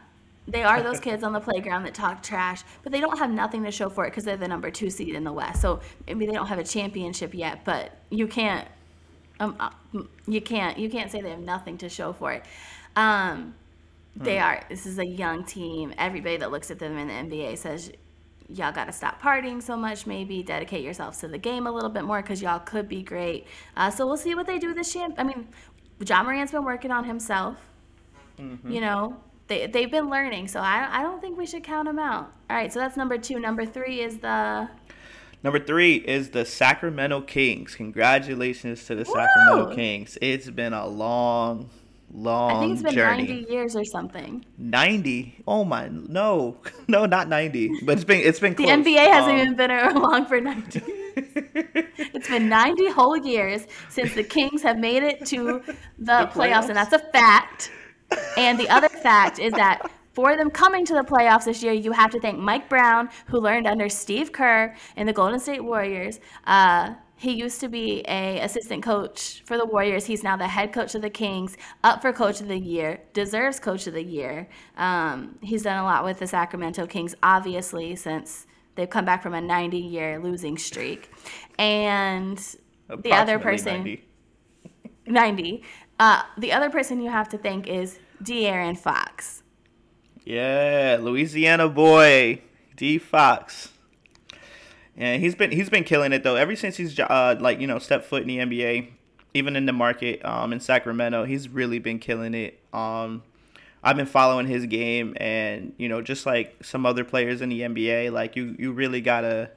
they 0.49 0.63
are 0.63 0.83
those 0.83 0.99
kids 0.99 1.23
on 1.23 1.35
the 1.35 1.41
playground 1.41 1.85
that 1.85 1.95
talk 1.95 2.23
trash, 2.23 2.63
but 2.83 2.91
they 2.91 3.01
don't 3.01 3.19
have 3.19 3.31
nothing 3.31 3.65
to 3.65 3.71
show 3.71 3.91
for 3.91 4.07
it 4.07 4.11
because 4.11 4.25
they're 4.25 4.39
the 4.39 4.49
number 4.49 4.71
two 4.71 4.89
seed 4.89 5.15
in 5.15 5.23
the 5.23 5.33
West. 5.33 5.61
So 5.61 5.81
maybe 6.07 6.27
they 6.27 6.33
don't 6.33 6.47
have 6.47 6.59
a 6.59 6.65
championship 6.65 7.35
yet, 7.35 7.65
but 7.67 7.93
you 8.09 8.27
can't, 8.27 8.67
um, 9.41 9.57
uh, 9.61 9.71
you 10.27 10.41
can't, 10.41 10.79
you 10.79 10.91
can't 10.91 11.11
say 11.11 11.21
they 11.21 11.31
have 11.31 11.41
nothing 11.41 11.79
to 11.79 11.89
show 11.89 12.13
for 12.13 12.33
it. 12.33 12.45
Um, 12.97 13.55
they 14.17 14.37
hmm. 14.37 14.45
are. 14.45 14.65
This 14.69 14.87
is 14.87 14.99
a 14.99 15.07
young 15.07 15.45
team. 15.45 15.95
Everybody 15.99 16.37
that 16.39 16.51
looks 16.51 16.71
at 16.71 16.79
them 16.79 16.99
in 16.99 17.09
the 17.09 17.37
NBA 17.37 17.59
says, 17.59 17.93
y'all 18.49 18.73
got 18.73 18.87
to 18.87 18.93
stop 18.93 19.21
partying 19.21 19.63
so 19.63 19.77
much, 19.77 20.07
maybe 20.07 20.43
dedicate 20.43 20.83
yourselves 20.83 21.19
to 21.19 21.29
the 21.29 21.39
game 21.39 21.67
a 21.67 21.71
little 21.71 21.91
bit 21.91 22.05
more 22.05 22.23
because 22.23 22.41
y'all 22.41 22.59
could 22.59 22.89
be 22.89 23.03
great. 23.03 23.47
Uh, 23.77 23.91
so 23.91 24.07
we'll 24.07 24.17
see 24.17 24.35
what 24.35 24.47
they 24.47 24.59
do 24.59 24.75
this 24.75 24.93
champ. 24.93 25.15
I 25.19 25.25
mean, 25.25 25.49
Ja 26.05 26.23
Morant's 26.23 26.53
been 26.53 26.65
working 26.65 26.91
on 26.91 27.05
himself. 27.05 27.57
Mm-hmm. 28.39 28.71
You 28.71 28.81
know, 28.81 29.17
they, 29.49 29.67
they've 29.67 29.91
been 29.91 30.09
learning. 30.09 30.49
So 30.49 30.61
I, 30.61 30.89
I 30.91 31.03
don't 31.03 31.21
think 31.21 31.37
we 31.37 31.47
should 31.47 31.63
count 31.63 31.87
them 31.87 31.99
out. 31.99 32.33
All 32.49 32.57
right, 32.57 32.73
so 32.73 32.79
that's 32.79 32.97
number 32.97 33.19
two. 33.19 33.39
Number 33.39 33.67
three 33.67 34.01
is 34.01 34.19
the. 34.19 34.69
Number 35.45 35.61
three 35.61 35.97
is 35.97 36.31
the 36.31 36.45
Sacramento 36.45 37.21
Kings. 37.21 37.75
Congratulations 37.77 38.85
to 38.87 38.97
the 38.97 39.05
Woo! 39.05 39.15
Sacramento 39.15 39.75
Kings. 39.75 40.19
It's 40.21 40.51
been 40.51 40.73
a 40.73 40.87
long, 40.87 41.71
long 42.13 42.57
I 42.57 42.61
think 42.61 42.73
it's 42.73 42.83
been 42.83 42.95
journey. 42.95 43.27
90 43.29 43.53
years 43.53 43.77
or 43.77 43.85
something. 43.85 44.45
90? 44.59 45.45
Oh 45.47 45.65
my, 45.65 45.89
no, 45.89 46.57
no, 46.89 47.07
not 47.07 47.29
90. 47.29 47.83
But 47.85 47.93
it's 47.93 48.05
been 48.05 48.21
it's 48.21 48.41
been 48.41 48.55
the 48.55 48.65
close. 48.65 48.71
NBA 48.71 49.07
hasn't 49.07 49.35
um, 49.35 49.41
even 49.41 49.55
been 49.55 49.71
along 49.71 50.27
for 50.27 50.41
90. 50.41 50.83
it's 51.17 52.29
been 52.29 52.49
90 52.49 52.91
whole 52.91 53.17
years 53.17 53.67
since 53.91 54.15
the 54.15 54.25
Kings 54.25 54.63
have 54.63 54.79
made 54.79 55.05
it 55.05 55.25
to 55.27 55.63
the, 55.67 55.77
the 55.99 56.13
playoffs, 56.13 56.33
playoffs, 56.33 56.69
and 56.69 56.77
that's 56.77 56.93
a 56.93 56.99
fact. 56.99 57.71
And 58.37 58.59
the 58.59 58.69
other 58.71 58.89
fact 58.89 59.39
is 59.39 59.53
that 59.53 59.89
for 60.19 60.37
them 60.37 60.51
coming 60.51 60.85
to 60.85 60.95
the 60.95 61.05
playoffs 61.05 61.45
this 61.45 61.63
year, 61.63 61.73
you 61.73 61.93
have 61.93 62.11
to 62.11 62.19
thank 62.19 62.37
Mike 62.37 62.69
Brown, 62.69 63.09
who 63.29 63.39
learned 63.39 63.69
under 63.69 63.89
Steve 63.89 64.33
Kerr 64.33 64.75
in 64.97 65.07
the 65.07 65.13
Golden 65.13 65.39
State 65.39 65.63
Warriors. 65.63 66.19
Uh, 66.45 66.95
he 67.15 67.35
used 67.35 67.61
to 67.61 67.69
be 67.69 68.05
a 68.09 68.41
assistant 68.41 68.83
coach 68.83 69.45
for 69.47 69.57
the 69.57 69.65
Warriors. 69.65 70.07
He's 70.07 70.25
now 70.25 70.37
the 70.37 70.49
head 70.49 70.73
coach 70.73 70.97
of 70.97 71.03
the 71.03 71.09
Kings, 71.09 71.57
up 71.85 72.03
for 72.03 72.13
coach 72.13 72.41
of 72.41 72.49
the 72.49 72.59
year, 72.59 73.01
deserves 73.13 73.61
coach 73.61 73.87
of 73.87 73.95
the 73.95 74.03
year. 74.03 74.49
Um, 74.77 75.39
he's 75.41 75.63
done 75.63 75.79
a 75.79 75.85
lot 75.85 76.05
with 76.05 76.19
the 76.19 76.27
Sacramento 76.27 76.89
Kings, 76.89 77.15
obviously, 77.23 77.95
since 77.95 78.49
they've 78.75 78.91
come 78.91 79.05
back 79.05 79.23
from 79.23 79.35
a 79.35 79.41
90 79.41 79.79
year 79.79 80.19
losing 80.19 80.59
streak. 80.59 81.13
And 81.61 82.39
the 82.89 83.13
other 83.13 83.39
person, 83.39 83.85
90. 83.85 84.05
90. 85.07 85.63
Uh, 86.01 86.23
the 86.39 86.51
other 86.51 86.71
person 86.71 87.01
you 87.01 87.09
have 87.09 87.29
to 87.29 87.39
thank 87.39 87.69
is 87.69 88.01
De'Aaron 88.25 88.77
Fox. 88.77 89.45
Yeah, 90.29 90.99
Louisiana 91.01 91.71
boy, 91.71 92.43
D 92.77 92.99
Fox. 92.99 93.71
And 94.95 95.23
he's 95.23 95.35
been 95.35 95.51
he's 95.53 95.71
been 95.71 95.85
killing 95.85 96.13
it 96.13 96.23
though 96.23 96.37
ever 96.37 96.55
since 96.55 96.77
he's 96.77 97.01
uh, 97.01 97.37
like 97.41 97.61
you 97.61 97.67
know 97.67 97.79
stepped 97.79 98.05
foot 98.05 98.21
in 98.21 98.29
the 98.29 98.37
NBA, 98.37 98.89
even 99.33 99.57
in 99.57 99.65
the 99.65 99.73
market 99.73 100.23
um, 100.27 100.53
in 100.53 100.61
Sacramento. 100.61 101.25
He's 101.25 101.49
really 101.49 101.79
been 101.79 101.99
killing 101.99 102.35
it. 102.35 102.61
Um, 102.75 103.23
I've 103.83 103.97
been 103.97 104.05
following 104.05 104.47
his 104.47 104.67
game, 104.67 105.17
and 105.17 105.73
you 105.79 105.89
know 105.89 106.03
just 106.03 106.27
like 106.27 106.63
some 106.63 106.85
other 106.85 107.05
players 107.05 107.41
in 107.41 107.49
the 107.49 107.63
NBA, 107.63 108.13
like 108.13 108.37
you 108.37 108.55
you 108.59 108.73
really 108.73 109.01
gotta 109.01 109.51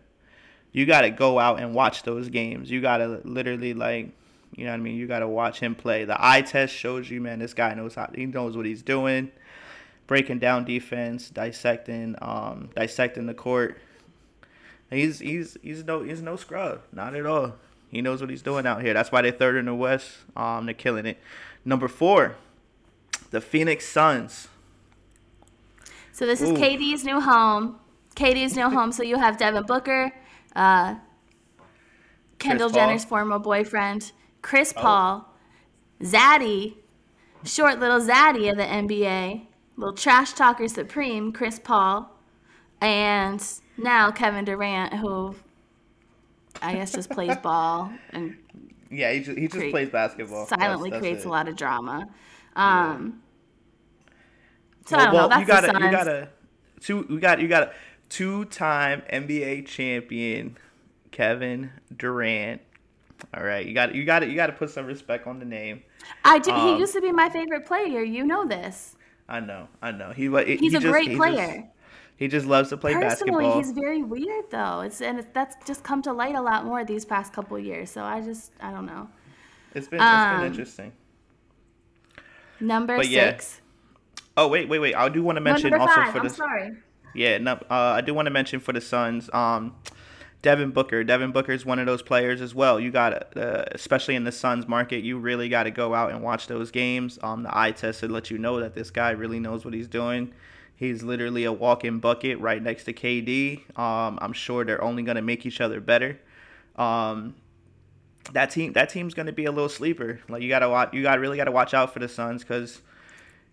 you 0.72 0.86
gotta 0.86 1.10
go 1.10 1.38
out 1.38 1.60
and 1.60 1.76
watch 1.76 2.04
those 2.04 2.30
games. 2.30 2.72
You 2.72 2.80
gotta 2.80 3.20
literally 3.26 3.74
like 3.74 4.12
you 4.56 4.64
know 4.64 4.72
what 4.72 4.80
I 4.80 4.84
mean. 4.84 4.96
You 4.96 5.06
gotta 5.06 5.28
watch 5.28 5.60
him 5.60 5.76
play. 5.76 6.06
The 6.06 6.16
eye 6.18 6.44
test 6.44 6.74
shows 6.74 7.10
you, 7.10 7.20
man. 7.20 7.40
This 7.40 7.54
guy 7.54 7.74
knows 7.74 7.96
how 7.96 8.10
he 8.16 8.26
knows 8.26 8.56
what 8.56 8.66
he's 8.66 8.84
doing, 8.84 9.34
breaking 10.12 10.40
down 10.40 10.66
defense, 10.66 11.30
dissecting 11.30 12.18
um 12.22 12.70
dissecting 12.76 13.28
the 13.28 13.34
court 13.34 13.78
He's 14.92 15.20
he's 15.20 15.58
he's 15.64 15.86
no 15.86 16.04
he's 16.04 16.22
no 16.22 16.36
scrub, 16.36 16.82
not 16.92 17.16
at 17.16 17.26
all. 17.26 17.56
He 17.90 18.02
knows 18.02 18.20
what 18.20 18.30
he's 18.30 18.42
doing 18.42 18.66
out 18.66 18.82
here. 18.82 18.94
That's 18.94 19.12
why 19.12 19.22
they're 19.22 19.32
third 19.32 19.56
in 19.56 19.66
the 19.66 19.74
West. 19.74 20.10
Um, 20.36 20.66
they're 20.66 20.74
killing 20.74 21.06
it. 21.06 21.18
Number 21.64 21.88
four, 21.88 22.36
the 23.32 23.40
Phoenix 23.40 23.88
Suns. 23.88 24.50
So 26.12 26.26
this 26.26 26.42
is 26.42 26.52
KD's 26.52 27.06
new 27.06 27.22
home. 27.22 27.80
KD's 28.16 28.56
new 28.56 28.70
home. 28.70 28.92
So 28.92 29.04
you 29.04 29.18
have 29.18 29.38
Devin 29.38 29.64
Booker, 29.64 30.12
uh, 30.56 30.96
Kendall 32.38 32.70
Jenner's 32.70 33.06
former 33.06 33.40
boyfriend, 33.40 34.12
Chris 34.42 34.74
oh. 34.76 34.82
Paul, 34.82 35.34
Zaddy, 36.02 36.76
short 37.46 37.80
little 37.80 38.02
Zaddy 38.02 38.52
of 38.52 38.58
the 38.58 38.64
NBA, 38.64 39.48
little 39.82 39.96
trash 39.96 40.34
talker 40.34 40.68
supreme, 40.68 41.32
Chris 41.32 41.60
Paul, 41.60 42.10
and 42.80 43.44
now 43.78 44.12
Kevin 44.12 44.46
Durant, 44.46 44.94
who 44.94 45.36
I 46.62 46.74
guess 46.74 46.94
just 46.94 47.10
plays 47.10 47.36
ball 47.44 47.92
and 48.12 48.38
yeah, 48.90 49.12
he 49.14 49.22
just, 49.22 49.38
he 49.38 49.48
just 49.48 49.72
plays 49.72 49.90
basketball. 49.90 50.46
Silently 50.48 50.90
that's, 50.90 51.02
that's 51.02 51.02
creates 51.02 51.26
it. 51.26 51.28
a 51.28 51.32
lot 51.32 51.48
of 51.48 51.56
drama. 51.56 52.10
Um, 52.56 53.22
yeah. 54.06 54.14
So 54.86 54.98
well, 54.98 55.00
I 55.00 55.06
don't 55.06 55.14
well, 55.14 55.24
know. 55.24 55.30
That's 55.30 55.42
you 55.42 55.48
gotta, 55.48 55.68
the 55.68 55.74
Suns. 55.74 55.86
You 55.86 55.92
gotta 55.92 56.30
two. 56.82 57.06
We 57.10 57.20
got 57.20 57.40
you 57.40 57.48
got 57.48 57.64
a 57.64 57.74
two-time 58.10 59.02
NBA 59.12 59.66
champion 59.66 60.58
Kevin 61.12 61.72
Durant. 61.96 62.62
All 63.34 63.44
right, 63.44 63.66
you 63.66 63.74
got 63.74 63.96
you 63.96 64.04
got 64.04 64.28
you 64.28 64.36
got 64.36 64.48
to 64.48 64.54
put 64.54 64.70
some 64.72 64.86
respect 64.86 65.28
on 65.28 65.40
the 65.40 65.46
name. 65.46 65.84
I 66.26 66.40
do. 66.40 66.52
Um, 66.52 66.76
he 66.76 66.80
used 66.80 66.94
to 66.94 67.02
be 67.02 67.12
my 67.12 67.30
favorite 67.30 67.66
player. 67.66 68.04
You 68.04 68.26
know 68.26 68.46
this. 68.46 68.96
I 69.32 69.40
know. 69.40 69.70
I 69.82 69.92
know. 69.92 70.12
He. 70.12 70.24
he 70.24 70.58
he's 70.58 70.74
he 70.74 70.78
a 70.78 70.80
just, 70.82 70.92
great 70.92 71.16
player. 71.16 71.48
Just, 71.48 71.68
he 72.18 72.28
just 72.28 72.46
loves 72.46 72.70
to 72.70 72.78
play 72.78 72.94
Personally, 72.94 73.32
basketball. 73.32 73.58
he's 73.58 73.72
very 73.72 74.04
weird 74.04 74.52
though. 74.52 74.82
It's 74.82 75.02
and 75.02 75.20
it's, 75.20 75.28
that's 75.34 75.56
just 75.66 75.84
come 75.84 76.02
to 76.02 76.12
light 76.12 76.36
a 76.36 76.42
lot 76.42 76.66
more 76.66 76.84
these 76.84 77.06
past 77.06 77.32
couple 77.32 77.58
years. 77.58 77.90
So 77.90 78.04
I 78.04 78.20
just 78.22 78.52
I 78.60 78.72
don't 78.72 78.86
know. 78.86 79.10
It's 79.74 79.88
been 79.88 80.02
um, 80.02 80.08
it's 80.08 80.32
been 80.32 80.40
um, 80.40 80.46
interesting. 80.46 80.92
Number 82.60 82.98
but 82.98 83.06
six. 83.06 83.62
Yeah. 83.64 84.22
Oh 84.36 84.48
wait 84.50 84.68
wait 84.68 84.80
wait! 84.80 84.96
I 84.96 85.08
do 85.08 85.24
want 85.24 85.38
to 85.38 85.42
mention 85.42 85.72
no, 85.72 85.80
also 85.80 85.96
five. 85.96 86.12
for 86.12 86.20
the. 86.20 86.26
I'm 86.26 86.34
sorry. 86.36 86.72
Yeah, 87.16 87.38
no, 87.38 87.54
uh, 87.54 87.96
I 87.98 88.02
do 88.02 88.14
want 88.14 88.26
to 88.26 88.32
mention 88.32 88.60
for 88.60 88.74
the 88.74 88.82
Suns. 88.82 89.30
Um, 89.34 89.76
Devin 90.42 90.72
Booker. 90.72 91.04
Devin 91.04 91.32
Booker 91.32 91.52
is 91.52 91.66
one 91.66 91.80
of 91.80 91.86
those 91.86 92.02
players 92.02 92.42
as 92.42 92.56
well. 92.56 92.80
You 92.80 92.90
got, 92.90 93.38
uh, 93.38 93.66
especially 93.72 94.16
in 94.16 94.24
the 94.24 94.32
Suns 94.32 94.68
market, 94.68 95.04
you 95.04 95.20
really 95.20 95.50
got 95.50 95.64
to 95.64 95.72
go 95.72 95.94
out 95.94 96.12
and 96.12 96.24
watch 96.24 96.48
those 96.48 96.72
games. 96.72 97.20
Um, 97.22 97.44
the 97.44 97.56
eye 97.58 97.72
test 97.72 98.00
to 98.00 98.08
let 98.08 98.32
you 98.32 98.38
know 98.38 98.60
that 98.60 98.74
this 98.74 98.90
guy 98.90 99.12
really 99.12 99.40
knows 99.40 99.64
what 99.64 99.74
he's 99.74 99.88
doing. 99.88 100.34
He's 100.76 101.04
literally 101.04 101.44
a 101.44 101.54
walk-in 101.54 102.00
bucket 102.00 102.40
right 102.40 102.62
next 102.62 102.86
to 102.86 102.94
KD. 102.94 103.78
Um, 103.78 104.18
I'm 104.20 104.34
sure 104.34 104.66
they're 104.66 104.84
only 104.84 105.04
going 105.04 105.16
to 105.16 105.22
make 105.22 105.46
each 105.46 105.62
other 105.62 105.80
better. 105.80 106.20
Um, 106.76 107.36
that 108.34 108.52
team 108.52 108.74
that 108.74 108.90
team's 108.90 109.14
going 109.14 109.26
to 109.26 109.32
be 109.32 109.46
a 109.46 109.52
little 109.52 109.70
sleeper. 109.70 110.20
Like 110.30 110.42
you 110.42 110.50
got 110.50 110.60
to 110.60 110.70
watch 110.70 110.94
you 110.94 111.04
got 111.04 111.20
really 111.20 111.38
got 111.38 111.46
to 111.46 111.52
watch 111.52 111.74
out 111.74 111.94
for 111.94 112.00
the 112.00 112.08
Suns 112.08 112.44
cuz 112.44 112.82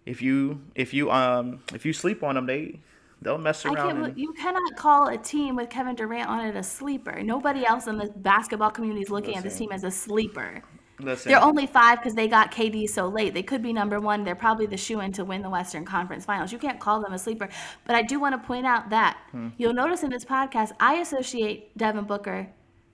if 0.06 0.22
you 0.22 0.62
if 0.74 0.94
you 0.94 1.10
um 1.10 1.60
if 1.74 1.84
you 1.84 1.92
sleep 1.92 2.22
on 2.22 2.34
them 2.34 2.46
they 2.46 2.80
they'll 3.22 3.38
mess 3.38 3.64
I 3.66 3.70
around 3.72 3.86
can't. 3.96 4.06
and 4.08 4.18
You 4.18 4.32
cannot 4.34 4.76
call 4.76 5.08
a 5.08 5.18
team 5.18 5.56
with 5.56 5.70
Kevin 5.70 5.94
Durant 5.94 6.28
on 6.28 6.44
it 6.46 6.56
a 6.56 6.62
sleeper. 6.62 7.22
Nobody 7.22 7.64
else 7.66 7.86
in 7.86 7.96
the 7.98 8.06
basketball 8.16 8.70
community 8.70 9.02
is 9.02 9.10
looking 9.10 9.36
at 9.36 9.42
this 9.42 9.54
Listen. 9.54 9.66
team 9.68 9.72
as 9.72 9.84
a 9.84 9.90
sleeper. 9.90 10.62
listen. 11.00 11.30
They're 11.30 11.42
only 11.42 11.66
five 11.66 11.98
because 11.98 12.14
they 12.14 12.26
got 12.28 12.50
KD 12.52 12.88
so 12.88 13.06
late. 13.08 13.34
They 13.34 13.42
could 13.42 13.62
be 13.62 13.72
number 13.72 14.00
one. 14.00 14.24
They're 14.24 14.34
probably 14.34 14.66
the 14.66 14.76
shoe 14.76 15.00
in 15.00 15.12
to 15.12 15.24
win 15.24 15.42
the 15.42 15.50
Western 15.50 15.84
Conference 15.84 16.24
Finals. 16.24 16.52
You 16.52 16.58
can't 16.58 16.80
call 16.80 17.00
them 17.00 17.12
a 17.12 17.18
sleeper. 17.18 17.48
But 17.86 17.94
I 17.96 18.02
do 18.02 18.18
want 18.20 18.40
to 18.40 18.46
point 18.46 18.66
out 18.66 18.90
that 18.90 19.16
Hmm. 19.32 19.48
you'll 19.58 19.74
notice 19.74 20.02
in 20.02 20.10
this 20.10 20.24
podcast, 20.24 20.72
I 20.80 20.94
associate 20.96 21.76
Devin 21.78 22.04
Booker 22.04 22.48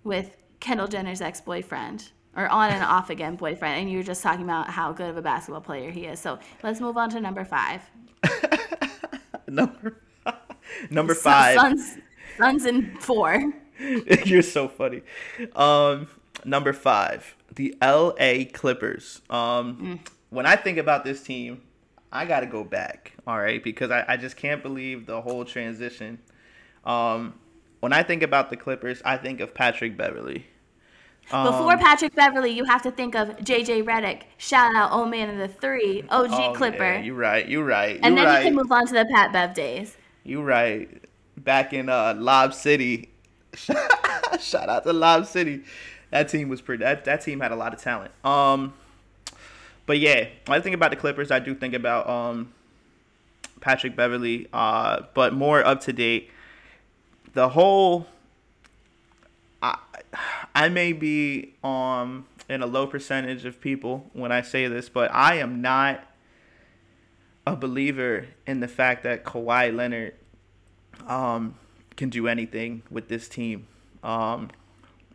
with 0.05 0.37
Kendall 0.61 0.87
Jenner's 0.89 1.21
ex 1.21 1.41
boyfriend 1.41 2.11
or 2.37 2.49
on 2.49 2.71
and 2.71 2.83
off 2.83 3.11
again 3.11 3.37
boyfriend. 3.37 3.81
And 3.81 3.91
you're 3.91 4.03
just 4.03 4.23
talking 4.23 4.43
about 4.45 4.69
how 4.69 4.93
good 4.93 5.09
of 5.11 5.17
a 5.17 5.23
basketball 5.23 5.61
player 5.61 5.91
he 5.91 6.07
is. 6.07 6.19
So 6.21 6.39
let's 6.63 6.81
move 6.81 6.97
on 6.97 7.09
to 7.11 7.21
number 7.21 7.45
five. 7.45 7.83
number 9.49 10.01
number 10.90 11.14
5. 11.14 11.59
Suns, 11.59 11.98
Suns 12.38 12.66
in 12.66 12.96
four. 12.98 13.53
You're 14.24 14.42
so 14.42 14.68
funny. 14.68 15.03
Um, 15.55 16.09
number 16.44 16.72
five, 16.72 17.37
the 17.55 17.77
L.A. 17.81 18.46
Clippers. 18.46 19.20
Um, 19.31 20.00
when 20.31 20.46
I 20.46 20.57
think 20.57 20.79
about 20.79 21.05
this 21.05 21.22
team, 21.22 21.62
I 22.12 22.24
got 22.24 22.40
to 22.40 22.46
go 22.46 22.62
back. 22.62 23.12
All 23.27 23.38
right, 23.38 23.62
because 23.62 23.90
I, 23.90 24.05
I 24.07 24.16
just 24.16 24.37
can't 24.37 24.62
believe 24.62 25.07
the 25.07 25.20
whole 25.20 25.44
transition. 25.44 26.18
Um, 26.85 27.35
when 27.81 27.92
I 27.92 28.03
think 28.03 28.22
about 28.22 28.50
the 28.50 28.57
Clippers, 28.57 29.03
I 29.05 29.16
think 29.16 29.40
of 29.40 29.55
Patrick 29.55 29.96
Beverley. 29.96 30.46
Before 31.27 31.72
Um, 31.72 31.79
Patrick 31.79 32.14
Beverley, 32.14 32.50
you 32.50 32.64
have 32.64 32.83
to 32.83 32.90
think 32.90 33.14
of 33.14 33.29
JJ 33.38 33.85
Redick. 33.85 34.22
Shout 34.37 34.74
out, 34.77 34.92
old 34.92 35.11
man 35.11 35.31
of 35.31 35.38
the 35.38 35.48
three, 35.48 36.05
OG 36.11 36.31
oh, 36.33 36.53
Clipper. 36.55 36.83
Yeah, 36.83 37.00
you're 37.00 37.14
right. 37.14 37.48
You're 37.48 37.64
right. 37.64 37.98
and 38.03 38.14
you're 38.14 38.24
then 38.24 38.35
right. 38.35 38.38
you 38.40 38.48
can 38.50 38.55
move 38.55 38.70
on 38.70 38.87
to 38.87 38.92
the 38.92 39.07
Pat 39.07 39.33
Bev 39.33 39.55
days. 39.55 39.96
You 40.25 40.43
right. 40.43 40.89
Back 41.37 41.73
in 41.73 41.89
uh, 41.89 42.15
Lob 42.17 42.55
City. 42.55 43.11
Shout 43.55 44.69
out 44.69 44.85
to 44.85 44.93
Lob 44.93 45.27
City. 45.27 45.63
That 46.11 46.29
team 46.29 46.49
was 46.49 46.61
pretty. 46.61 46.83
That, 46.83 47.05
that 47.05 47.21
team 47.21 47.41
had 47.41 47.53
a 47.53 47.57
lot 47.57 47.75
of 47.75 47.81
talent. 47.81 48.13
Um, 48.25 48.73
but 49.87 49.99
yeah, 49.99 50.29
I 50.49 50.61
think 50.61 50.75
about 50.75 50.91
the 50.91 50.97
Clippers, 50.97 51.31
I 51.31 51.39
do 51.39 51.55
think 51.55 51.75
about 51.75 52.09
um, 52.09 52.53
Patrick 53.61 53.95
Beverley. 53.95 54.49
Uh, 54.53 55.03
but 55.13 55.35
more 55.35 55.65
up 55.65 55.83
to 55.83 55.93
date. 55.93 56.31
The 57.35 57.51
whole. 57.51 58.07
I 59.63 59.79
I 60.55 60.69
may 60.69 60.93
be 60.93 61.55
um 61.65 62.27
in 62.49 62.63
a 62.63 62.67
low 62.67 62.87
percentage 62.87 63.45
of 63.45 63.61
people 63.61 64.11
when 64.13 64.31
I 64.31 64.43
say 64.43 64.69
this, 64.69 64.89
but 64.89 65.13
I 65.13 65.37
am 65.37 65.61
not 65.61 66.05
a 67.46 67.57
believer 67.57 68.26
in 68.46 68.61
the 68.61 68.68
fact 68.68 69.02
that 69.02 69.24
Kawhi 69.24 69.74
Leonard 69.74 70.14
um, 71.07 71.57
can 71.96 72.09
do 72.09 72.26
anything 72.26 72.83
with 72.90 73.09
this 73.09 73.28
team. 73.28 73.66
Um, 74.02 74.50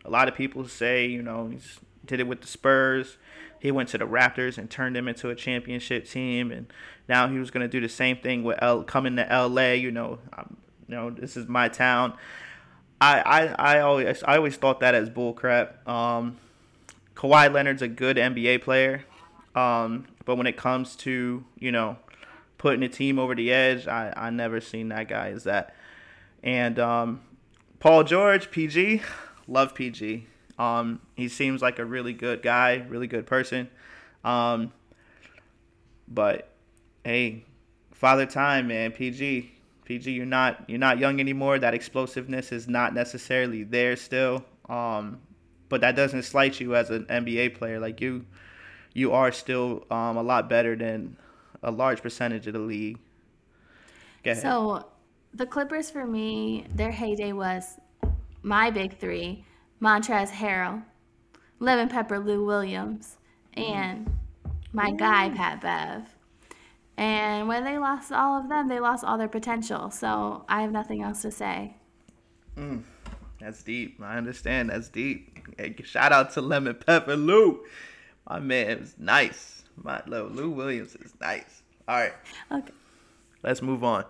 a 0.04 0.10
lot 0.10 0.28
of 0.28 0.34
people 0.34 0.66
say, 0.68 1.06
you 1.06 1.22
know, 1.22 1.48
he's 1.48 1.80
did 2.04 2.20
it 2.20 2.26
with 2.26 2.40
the 2.40 2.46
Spurs. 2.46 3.18
He 3.58 3.70
went 3.70 3.90
to 3.90 3.98
the 3.98 4.06
Raptors 4.06 4.56
and 4.56 4.70
turned 4.70 4.96
them 4.96 5.06
into 5.06 5.28
a 5.28 5.34
championship 5.34 6.08
team, 6.08 6.50
and 6.50 6.72
now 7.08 7.28
he 7.28 7.38
was 7.38 7.50
going 7.50 7.62
to 7.62 7.68
do 7.68 7.80
the 7.80 7.88
same 7.88 8.16
thing 8.16 8.42
with 8.42 8.58
L 8.62 8.82
coming 8.82 9.16
to 9.16 9.22
LA. 9.30 9.72
You 9.72 9.90
know, 9.90 10.18
um, 10.32 10.56
you 10.88 10.94
know, 10.94 11.10
this 11.10 11.36
is 11.36 11.46
my 11.46 11.68
town. 11.68 12.14
I, 13.00 13.20
I, 13.20 13.76
I 13.76 13.80
always 13.80 14.22
I 14.22 14.36
always 14.36 14.56
thought 14.56 14.80
that 14.80 14.94
as 14.94 15.10
bullcrap. 15.10 15.86
Um, 15.86 16.38
Kawhi 17.14 17.52
Leonard's 17.52 17.82
a 17.82 17.88
good 17.88 18.16
NBA 18.16 18.62
player, 18.62 19.04
um, 19.54 20.06
but 20.24 20.36
when 20.36 20.46
it 20.46 20.56
comes 20.56 20.96
to 20.96 21.44
you 21.58 21.72
know 21.72 21.96
putting 22.60 22.82
a 22.82 22.88
team 22.90 23.18
over 23.18 23.34
the 23.34 23.50
edge, 23.50 23.88
I 23.88 24.12
I 24.14 24.28
never 24.28 24.60
seen 24.60 24.90
that 24.90 25.08
guy 25.08 25.30
as 25.30 25.44
that. 25.44 25.74
And 26.42 26.78
um, 26.78 27.22
Paul 27.78 28.04
George, 28.04 28.50
PG, 28.50 29.00
love 29.48 29.74
PG. 29.74 30.26
Um, 30.58 31.00
he 31.16 31.28
seems 31.28 31.62
like 31.62 31.78
a 31.78 31.86
really 31.86 32.12
good 32.12 32.42
guy, 32.42 32.84
really 32.86 33.06
good 33.06 33.26
person. 33.26 33.70
Um, 34.24 34.74
but 36.06 36.52
hey, 37.02 37.44
father 37.92 38.26
time, 38.26 38.68
man, 38.68 38.92
PG, 38.92 39.50
PG, 39.86 40.12
you're 40.12 40.26
not 40.26 40.68
you're 40.68 40.78
not 40.78 40.98
young 40.98 41.18
anymore. 41.18 41.58
That 41.58 41.72
explosiveness 41.72 42.52
is 42.52 42.68
not 42.68 42.92
necessarily 42.92 43.64
there 43.64 43.96
still. 43.96 44.44
Um, 44.68 45.18
but 45.70 45.80
that 45.80 45.96
doesn't 45.96 46.24
slight 46.24 46.60
you 46.60 46.76
as 46.76 46.90
an 46.90 47.06
NBA 47.06 47.54
player. 47.54 47.80
Like 47.80 48.02
you, 48.02 48.26
you 48.92 49.12
are 49.12 49.32
still 49.32 49.86
um, 49.90 50.18
a 50.18 50.22
lot 50.22 50.50
better 50.50 50.76
than 50.76 51.16
a 51.62 51.70
large 51.70 52.02
percentage 52.02 52.46
of 52.46 52.54
the 52.54 52.60
league. 52.60 52.98
Go 54.22 54.32
ahead. 54.32 54.42
So 54.42 54.86
the 55.34 55.46
Clippers 55.46 55.90
for 55.90 56.06
me, 56.06 56.66
their 56.74 56.90
heyday 56.90 57.32
was 57.32 57.78
my 58.42 58.70
big 58.70 58.98
three: 58.98 59.44
Montrezl 59.80 60.32
Harrell, 60.32 60.82
Lemon 61.58 61.88
Pepper 61.88 62.18
Lou 62.18 62.44
Williams, 62.44 63.16
and 63.54 64.10
my 64.72 64.90
guy 64.92 65.30
Pat 65.30 65.60
Bev. 65.60 66.14
And 66.96 67.48
when 67.48 67.64
they 67.64 67.78
lost 67.78 68.12
all 68.12 68.38
of 68.38 68.48
them, 68.48 68.68
they 68.68 68.78
lost 68.78 69.04
all 69.04 69.16
their 69.16 69.28
potential. 69.28 69.90
So 69.90 70.44
I 70.48 70.60
have 70.62 70.70
nothing 70.70 71.02
else 71.02 71.22
to 71.22 71.30
say. 71.30 71.76
Mm, 72.56 72.82
that's 73.40 73.62
deep. 73.62 73.98
I 74.02 74.18
understand. 74.18 74.68
That's 74.68 74.88
deep. 74.88 75.38
Hey, 75.56 75.74
shout 75.82 76.12
out 76.12 76.32
to 76.34 76.42
Lemon 76.42 76.74
Pepper 76.74 77.16
Lou. 77.16 77.64
My 78.28 78.38
man 78.38 78.78
is 78.78 78.94
nice. 78.98 79.59
My 79.82 80.02
Lou, 80.06 80.28
Lou 80.28 80.50
Williams 80.50 80.94
is 80.96 81.14
nice. 81.20 81.62
All 81.88 81.96
right, 81.98 82.12
Okay. 82.50 82.72
let's 83.42 83.62
move 83.62 83.82
on. 83.82 84.04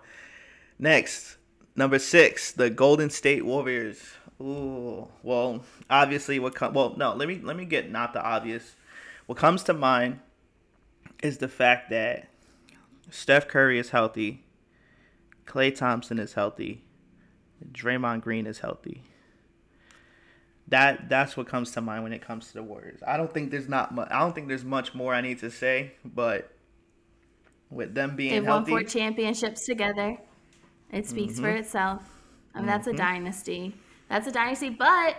Next, 0.77 1.37
number 1.75 1.99
six, 1.99 2.51
the 2.51 2.69
Golden 2.69 3.09
State 3.09 3.45
Warriors. 3.45 4.01
Ooh, 4.41 5.07
well, 5.23 5.63
obviously, 5.89 6.39
what 6.39 6.55
com- 6.55 6.73
well, 6.73 6.95
no, 6.97 7.13
let 7.13 7.27
me 7.27 7.39
let 7.43 7.55
me 7.55 7.65
get 7.65 7.89
not 7.91 8.13
the 8.13 8.21
obvious. 8.23 8.75
What 9.27 9.37
comes 9.37 9.63
to 9.63 9.73
mind 9.73 10.19
is 11.23 11.37
the 11.37 11.47
fact 11.47 11.89
that 11.91 12.27
Steph 13.09 13.47
Curry 13.47 13.77
is 13.79 13.91
healthy, 13.91 14.43
Klay 15.45 15.73
Thompson 15.75 16.17
is 16.19 16.33
healthy, 16.33 16.83
Draymond 17.71 18.21
Green 18.21 18.47
is 18.47 18.59
healthy. 18.59 19.03
That 20.71 21.09
that's 21.09 21.37
what 21.37 21.47
comes 21.47 21.71
to 21.73 21.81
mind 21.81 22.03
when 22.03 22.13
it 22.13 22.21
comes 22.21 22.47
to 22.47 22.53
the 22.53 22.63
Warriors. 22.63 23.01
I 23.05 23.17
don't 23.17 23.31
think 23.31 23.51
there's 23.51 23.69
not 23.69 23.93
much. 23.93 24.07
I 24.09 24.19
don't 24.19 24.33
think 24.33 24.47
there's 24.47 24.65
much 24.65 24.95
more 24.95 25.13
I 25.13 25.21
need 25.21 25.39
to 25.39 25.51
say, 25.51 25.93
but 26.03 26.51
with 27.69 27.93
them 27.93 28.15
being 28.15 28.31
They've 28.31 28.47
won 28.47 28.65
four 28.65 28.83
championships 28.83 29.65
together. 29.65 30.17
It 30.91 31.07
speaks 31.07 31.39
for 31.39 31.49
itself. 31.49 32.03
I 32.53 32.59
mean, 32.59 32.67
that's 32.67 32.87
a 32.87 32.93
dynasty. 32.93 33.73
That's 34.09 34.27
a 34.27 34.31
dynasty. 34.31 34.69
But, 34.69 35.15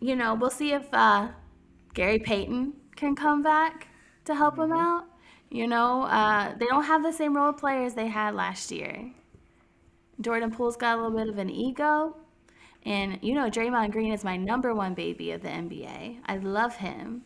you 0.00 0.16
know, 0.16 0.34
we'll 0.34 0.50
see 0.50 0.72
if 0.72 0.92
uh, 0.92 1.28
Gary 1.94 2.18
Payton 2.18 2.72
can 2.96 3.14
come 3.14 3.42
back 3.42 3.86
to 4.24 4.34
help 4.34 4.56
them 4.56 4.72
out. 4.72 5.04
You 5.50 5.68
know, 5.68 6.02
uh, 6.02 6.56
they 6.56 6.66
don't 6.66 6.84
have 6.84 7.02
the 7.02 7.12
same 7.12 7.36
role 7.36 7.52
players 7.52 7.94
they 7.94 8.08
had 8.08 8.34
last 8.34 8.72
year. 8.72 9.12
Jordan 10.20 10.50
Poole's 10.50 10.76
got 10.76 10.98
a 10.98 11.02
little 11.02 11.16
bit 11.16 11.28
of 11.28 11.38
an 11.38 11.50
ego. 11.50 12.16
And, 12.84 13.18
you 13.22 13.34
know, 13.34 13.48
Draymond 13.48 13.92
Green 13.92 14.12
is 14.12 14.24
my 14.24 14.36
number 14.36 14.74
one 14.74 14.94
baby 14.94 15.30
of 15.30 15.42
the 15.42 15.48
NBA. 15.48 16.18
I 16.26 16.36
love 16.38 16.76
him. 16.76 17.22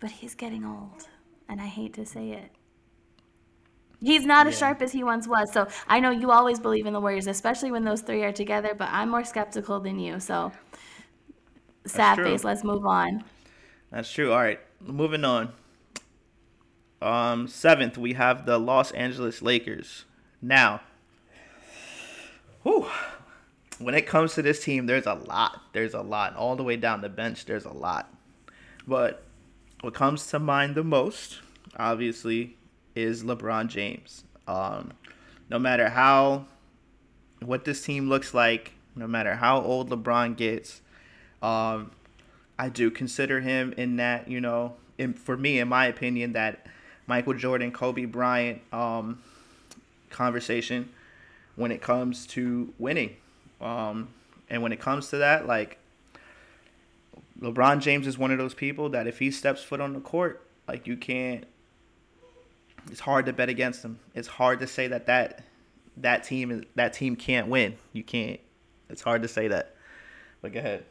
But 0.00 0.10
he's 0.10 0.34
getting 0.34 0.64
old. 0.64 1.08
And 1.48 1.60
I 1.60 1.66
hate 1.66 1.94
to 1.94 2.06
say 2.06 2.30
it. 2.30 2.50
He's 4.00 4.26
not 4.26 4.46
as 4.46 4.58
sharp 4.58 4.82
as 4.82 4.92
he 4.92 5.02
once 5.04 5.26
was. 5.26 5.52
So 5.52 5.68
I 5.88 6.00
know 6.00 6.10
you 6.10 6.30
always 6.30 6.60
believe 6.60 6.86
in 6.86 6.92
the 6.92 7.00
Warriors, 7.00 7.26
especially 7.26 7.70
when 7.70 7.84
those 7.84 8.02
three 8.02 8.22
are 8.24 8.32
together, 8.32 8.74
but 8.76 8.88
I'm 8.90 9.08
more 9.08 9.24
skeptical 9.24 9.80
than 9.80 9.98
you. 9.98 10.20
So 10.20 10.52
sad 11.86 12.16
face, 12.18 12.44
let's 12.44 12.62
move 12.62 12.84
on. 12.84 13.24
That's 13.90 14.10
true. 14.12 14.32
All 14.32 14.38
right, 14.38 14.60
moving 14.80 15.24
on. 15.24 15.52
Um, 17.00 17.48
seventh, 17.48 17.96
we 17.96 18.14
have 18.14 18.46
the 18.46 18.58
Los 18.58 18.90
Angeles 18.92 19.40
Lakers. 19.40 20.04
Now, 20.42 20.80
whew, 22.62 22.86
when 23.78 23.94
it 23.94 24.06
comes 24.06 24.34
to 24.34 24.42
this 24.42 24.62
team, 24.62 24.86
there's 24.86 25.06
a 25.06 25.14
lot. 25.14 25.60
There's 25.72 25.94
a 25.94 26.00
lot. 26.00 26.36
All 26.36 26.56
the 26.56 26.62
way 26.62 26.76
down 26.76 27.00
the 27.00 27.08
bench, 27.08 27.44
there's 27.44 27.64
a 27.64 27.72
lot. 27.72 28.12
But 28.86 29.22
what 29.80 29.94
comes 29.94 30.26
to 30.28 30.38
mind 30.38 30.74
the 30.74 30.84
most, 30.84 31.40
obviously, 31.78 32.56
is 32.94 33.22
LeBron 33.22 33.68
James. 33.68 34.24
Um, 34.48 34.92
no 35.50 35.58
matter 35.58 35.90
how, 35.90 36.46
what 37.40 37.64
this 37.64 37.84
team 37.84 38.08
looks 38.08 38.32
like, 38.32 38.72
no 38.94 39.06
matter 39.06 39.34
how 39.34 39.60
old 39.60 39.90
LeBron 39.90 40.36
gets, 40.36 40.80
um, 41.42 41.90
I 42.58 42.70
do 42.70 42.90
consider 42.90 43.40
him 43.40 43.74
in 43.76 43.96
that, 43.96 44.28
you 44.28 44.40
know, 44.40 44.76
in, 44.96 45.12
for 45.12 45.36
me, 45.36 45.58
in 45.58 45.68
my 45.68 45.86
opinion, 45.86 46.32
that 46.32 46.66
Michael 47.06 47.34
Jordan, 47.34 47.70
Kobe 47.70 48.06
Bryant 48.06 48.62
um, 48.72 49.22
conversation 50.08 50.88
when 51.54 51.70
it 51.70 51.82
comes 51.82 52.26
to 52.28 52.72
winning. 52.78 53.16
Um, 53.60 54.08
and 54.48 54.62
when 54.62 54.72
it 54.72 54.80
comes 54.80 55.08
to 55.08 55.18
that, 55.18 55.46
like, 55.46 55.78
LeBron 57.40 57.80
James 57.80 58.06
is 58.06 58.16
one 58.16 58.30
of 58.30 58.38
those 58.38 58.54
people 58.54 58.90
that 58.90 59.06
if 59.06 59.18
he 59.18 59.30
steps 59.30 59.62
foot 59.62 59.80
on 59.80 59.92
the 59.92 60.00
court, 60.00 60.46
like 60.66 60.86
you 60.86 60.96
can't. 60.96 61.44
It's 62.90 63.00
hard 63.00 63.26
to 63.26 63.32
bet 63.32 63.48
against 63.48 63.84
him. 63.84 63.98
It's 64.14 64.28
hard 64.28 64.60
to 64.60 64.66
say 64.66 64.86
that 64.88 65.06
that 65.06 65.42
that 65.98 66.24
team 66.24 66.50
is 66.50 66.62
that 66.76 66.92
team 66.92 67.16
can't 67.16 67.48
win. 67.48 67.76
You 67.92 68.02
can't. 68.02 68.40
It's 68.88 69.02
hard 69.02 69.22
to 69.22 69.28
say 69.28 69.48
that. 69.48 69.74
But 70.40 70.52
go 70.52 70.60
ahead. 70.60 70.84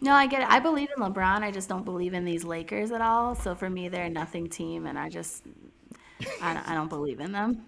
No, 0.00 0.12
I 0.12 0.26
get 0.26 0.42
it. 0.42 0.48
I 0.48 0.60
believe 0.60 0.90
in 0.96 1.02
LeBron. 1.02 1.42
I 1.42 1.50
just 1.50 1.68
don't 1.68 1.84
believe 1.84 2.14
in 2.14 2.24
these 2.24 2.44
Lakers 2.44 2.92
at 2.92 3.00
all. 3.00 3.34
So 3.34 3.54
for 3.54 3.68
me, 3.68 3.88
they're 3.88 4.04
a 4.04 4.10
nothing 4.10 4.48
team, 4.48 4.86
and 4.86 4.98
I 4.98 5.08
just 5.08 5.42
I 6.40 6.54
don't, 6.54 6.68
I 6.68 6.74
don't 6.74 6.88
believe 6.88 7.20
in 7.20 7.32
them. 7.32 7.64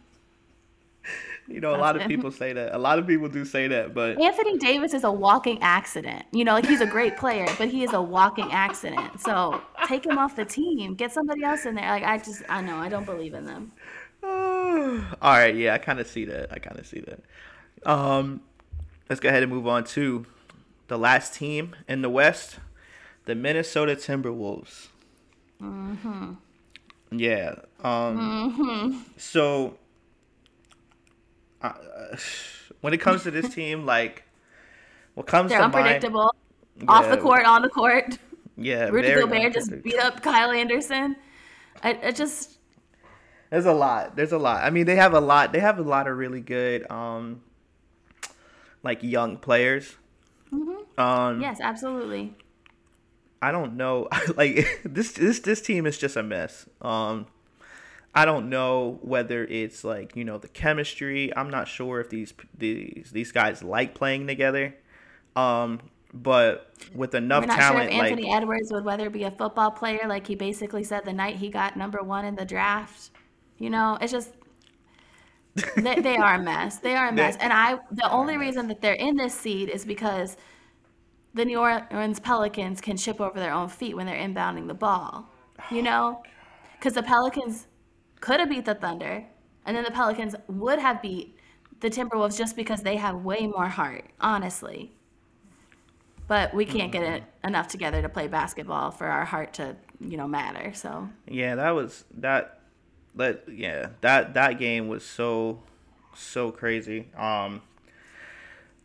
You 1.51 1.61
know, 1.61 1.75
a 1.75 1.79
lot 1.79 2.01
of 2.01 2.07
people 2.07 2.31
say 2.31 2.53
that. 2.53 2.75
A 2.75 2.79
lot 2.79 3.01
of 3.01 3.09
people 3.09 3.29
do 3.29 3.45
say 3.45 3.67
that, 3.67 3.93
but 3.93 4.21
Anthony 4.21 4.57
Davis 4.57 4.95
is 4.95 5.03
a 5.03 5.11
walking 5.11 5.59
accident. 5.61 6.25
You 6.31 6.45
know, 6.45 6.53
like 6.53 6.67
he's 6.67 6.81
a 6.81 6.87
great 6.87 7.17
player, 7.17 7.47
but 7.59 7.69
he 7.69 7.83
is 7.83 7.93
a 7.93 8.01
walking 8.01 8.53
accident. 8.53 9.21
So 9.21 9.61
take 9.89 10.07
him 10.07 10.17
off 10.17 10.37
the 10.37 10.45
team. 10.45 10.95
Get 10.95 11.13
somebody 11.13 11.43
else 11.43 11.67
in 11.67 11.75
there. 11.75 11.91
Like 11.91 12.05
I 12.05 12.19
just, 12.19 12.43
I 12.49 12.61
know, 12.61 12.77
I 12.77 12.89
don't 12.89 13.05
believe 13.05 13.35
in 13.35 13.47
them. 13.47 13.73
all 14.23 15.09
right, 15.23 15.55
yeah, 15.57 15.75
I 15.75 15.79
kind 15.79 15.99
of 15.99 16.07
see 16.07 16.25
that. 16.27 16.53
I 16.53 16.61
kind 16.61 16.79
of 16.79 16.87
see 16.87 17.01
that. 17.01 17.21
Um, 17.85 18.43
let's 19.09 19.19
go 19.19 19.29
ahead 19.29 19.43
and 19.43 19.51
move 19.51 19.67
on 19.67 19.83
to 19.85 20.27
the 20.87 20.99
last 20.99 21.35
team 21.35 21.75
in 21.89 22.03
the 22.03 22.11
West, 22.11 22.61
the 23.25 23.35
Minnesota 23.35 23.97
Timberwolves. 23.97 24.89
Mm-hmm. 25.61 26.35
Yeah. 27.11 27.57
Um. 27.83 28.55
Mm-hmm. 28.57 28.99
So 29.17 29.79
uh, 31.63 31.73
when 32.81 32.95
it 32.95 32.99
comes 32.99 33.23
to 33.25 33.31
this 33.31 33.49
team, 33.55 33.87
like 33.87 34.25
what 35.15 35.27
comes 35.27 35.51
They're 35.51 35.59
to 35.59 35.65
unpredictable. 35.65 36.35
Off 36.89 37.05
yeah, 37.05 37.15
the 37.15 37.21
court, 37.21 37.45
on 37.45 37.63
the 37.63 37.69
court. 37.69 38.19
Yeah, 38.57 38.85
Rudy 38.91 39.13
Gobert 39.13 39.53
just 39.53 39.83
beat 39.83 39.99
up 39.99 40.23
Kyle 40.23 40.51
Anderson. 40.51 41.17
I, 41.83 41.99
I 42.03 42.11
just 42.13 42.59
there's 43.51 43.67
a 43.67 43.73
lot. 43.73 44.17
There's 44.17 44.33
a 44.33 44.39
lot. 44.39 44.63
I 44.65 44.71
mean, 44.71 44.87
they 44.87 44.97
have 44.97 45.13
a 45.13 45.21
lot. 45.21 45.53
They 45.53 45.59
have 45.61 45.79
a 45.79 45.83
lot 45.83 46.07
of 46.07 46.17
really 46.17 46.41
good, 46.41 46.89
um, 46.91 47.43
like 48.83 49.03
young 49.03 49.37
players. 49.37 49.97
Mm-hmm. 50.53 51.01
Um, 51.01 51.41
yes, 51.41 51.59
absolutely. 51.61 52.35
I 53.43 53.51
don't 53.51 53.77
know. 53.77 54.09
like 54.37 54.81
this, 54.85 55.13
this, 55.13 55.41
this 55.41 55.61
team 55.61 55.85
is 55.85 55.99
just 55.99 56.17
a 56.17 56.23
mess. 56.23 56.69
Um, 56.81 57.27
I 58.15 58.25
don't 58.25 58.49
know 58.49 58.99
whether 59.03 59.45
it's 59.45 59.85
like 59.85 60.17
you 60.17 60.25
know 60.25 60.39
the 60.39 60.49
chemistry. 60.49 61.35
I'm 61.37 61.51
not 61.51 61.69
sure 61.69 62.01
if 62.01 62.11
these 62.11 62.35
these 62.57 63.11
these 63.13 63.33
guys 63.33 63.63
like 63.63 63.95
playing 63.95 64.27
together. 64.27 64.75
Um, 65.37 65.81
but 66.13 66.73
with 66.93 67.15
enough 67.15 67.43
We're 67.43 67.49
not 67.49 67.59
talent, 67.59 67.93
sure 67.93 68.01
if 68.01 68.05
Anthony 68.05 68.29
like, 68.29 68.43
Edwards 68.43 68.73
would 68.73 68.85
whether 68.85 69.11
be 69.11 69.23
a 69.25 69.31
football 69.31 69.71
player, 69.71 70.01
like 70.09 70.27
he 70.27 70.35
basically 70.35 70.83
said 70.83 71.05
the 71.05 71.13
night 71.13 71.37
he 71.37 71.51
got 71.51 71.77
number 71.77 72.03
one 72.03 72.25
in 72.25 72.35
the 72.35 72.45
draft. 72.45 73.11
You 73.59 73.71
know, 73.71 73.97
it's 74.01 74.11
just 74.11 74.33
they, 75.77 76.01
they 76.01 76.17
are 76.17 76.35
a 76.35 76.43
mess. 76.43 76.79
They 76.79 76.97
are 76.97 77.09
a 77.09 77.13
mess. 77.15 77.37
And 77.41 77.53
I, 77.53 77.79
the 77.93 78.11
only 78.11 78.37
reason 78.37 78.69
that 78.69 78.81
they're 78.81 78.95
in 78.95 79.17
this 79.17 79.35
seed 79.35 79.69
is 79.69 79.85
because 79.85 80.37
the 81.35 81.45
New 81.45 81.59
Orleans 81.59 82.21
Pelicans 82.21 82.81
can 82.81 82.97
chip 82.97 83.21
over 83.21 83.39
their 83.39 83.53
own 83.53 83.69
feet 83.69 83.97
when 83.97 84.07
they're 84.07 84.17
inbounding 84.17 84.67
the 84.67 84.75
ball. 84.75 85.29
You 85.71 85.83
know, 85.85 86.23
because 86.73 86.95
the 86.95 87.03
Pelicans 87.03 87.67
could 88.21 88.41
have 88.41 88.49
beat 88.49 88.65
the 88.65 88.75
Thunder, 88.75 89.25
and 89.65 89.77
then 89.77 89.85
the 89.85 89.91
Pelicans 89.91 90.35
would 90.49 90.79
have 90.79 91.03
beat 91.03 91.37
the 91.81 91.91
Timberwolves 91.91 92.37
just 92.37 92.57
because 92.57 92.83
they 92.83 92.97
have 92.97 93.17
way 93.25 93.47
more 93.47 93.69
heart, 93.69 94.05
honestly. 94.21 94.93
But 96.27 96.55
we 96.55 96.65
can't 96.65 96.93
get 96.93 97.03
it 97.03 97.25
enough 97.43 97.67
together 97.67 98.03
to 98.03 98.09
play 98.09 98.29
basketball 98.29 98.93
for 98.93 99.07
our 99.07 99.25
heart 99.25 99.55
to, 99.55 99.75
you 99.99 100.17
know, 100.17 100.29
matter. 100.29 100.73
So 100.75 101.09
yeah, 101.27 101.57
that 101.57 101.71
was 101.71 102.05
that. 102.19 102.59
That 103.17 103.43
yeah, 103.49 103.89
that 104.03 104.35
that 104.35 104.61
game 104.61 104.87
was 104.87 105.05
so 105.05 105.65
so 106.15 106.53
crazy. 106.53 107.09
Um, 107.17 107.61